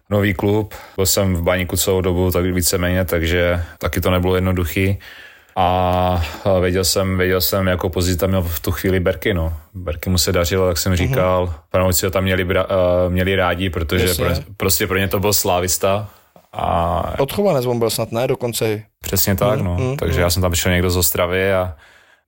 [0.10, 5.00] nový klub, byl jsem v baníku celou dobu, tak víceméně, takže taky to nebylo jednoduchý.
[5.56, 6.26] A
[6.62, 9.54] věděl jsem, věděl jsem, jakou pozici tam měl v tu chvíli Berky, no.
[9.74, 11.60] Berky mu se dařilo, jak jsem říkal, mm-hmm.
[11.72, 12.52] fanoušci ho tam měli, uh,
[13.10, 14.26] měli rádi, protože Jasně.
[14.26, 16.10] pro, prostě pro ně to byl slávista.
[16.54, 18.28] A Odchovanec on byl snad, ne?
[18.28, 18.84] Dokonce.
[19.02, 19.78] přesně tak, Mm, no.
[19.80, 20.22] mm, takže mm.
[20.22, 21.76] já jsem tam přišel někdo z Ostravy a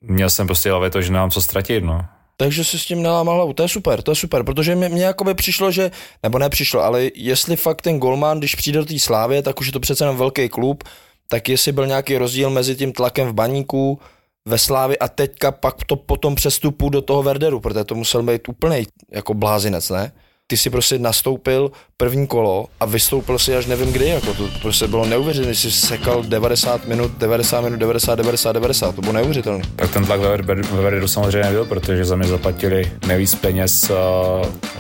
[0.02, 2.06] měl jsem prostě hlavě to, že nemám co ztratit, no.
[2.38, 5.04] Takže si s tím nelámal hlavu, to je super, to je super, protože mě, mě
[5.04, 5.92] jakoby přišlo, že,
[6.24, 9.74] nebo nepřišlo, ale jestli fakt ten golman, když přijde do té slávy, tak už je
[9.74, 10.84] to přece jenom velký klub,
[11.28, 14.00] tak jestli byl nějaký rozdíl mezi tím tlakem v baníku
[14.46, 18.50] ve Slávi a teďka pak to potom přestupu do toho Verderu, protože to musel být
[18.50, 20.12] úplný jako blázinec, ne?
[20.50, 24.88] Ty si prostě nastoupil první kolo a vystoupil si až nevím kdy, jako to prostě
[24.88, 29.64] bylo neuvěřitelné, jsi sekal 90 minut, 90 minut, 90, 90, 90, to bylo neuvěřitelné.
[29.76, 33.90] Tak ten tlak ve, ve, ve Verderu samozřejmě byl, protože za mě zaplatili nejvíc peněz
[33.90, 33.98] uh,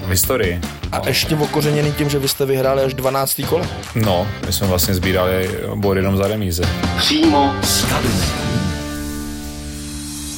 [0.06, 0.62] v historii.
[0.92, 3.42] A ještě okořeněný tím, že vy jste vyhráli až 12.
[3.50, 3.66] kolo.
[3.96, 6.64] No, my jsme vlastně sbírali body jenom za remíze.
[6.98, 8.67] Přímo z kabiny.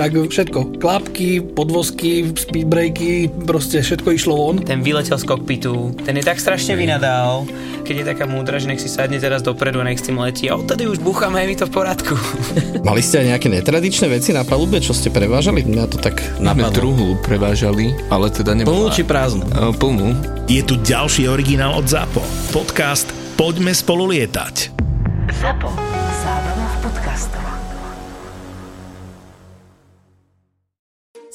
[0.00, 4.56] Tak všetko, klapky, podvozky, speedbreaky, proste všetko išlo von.
[4.56, 7.44] Ten vyletel z kokpitu, ten je tak strašne vynadal,
[7.84, 10.48] keď je taká múdra, že nech si sadne teraz dopredu a nech s tým letí.
[10.48, 12.16] A odtedy už búchame, je mi to v poradku.
[12.88, 15.68] Mali ste aj nejaké netradičné veci na palube, čo ste prevážali?
[15.68, 16.72] Mňa to tak napadlo.
[16.72, 18.88] druhú prevážali, ale teda nebola...
[18.88, 19.44] Plnú či prázdnu?
[19.52, 20.16] Eh, Plnú.
[20.48, 22.24] Je tu ďalší originál od ZAPO.
[22.56, 24.72] Podcast Poďme spolu lietať.
[25.44, 25.99] Zapo.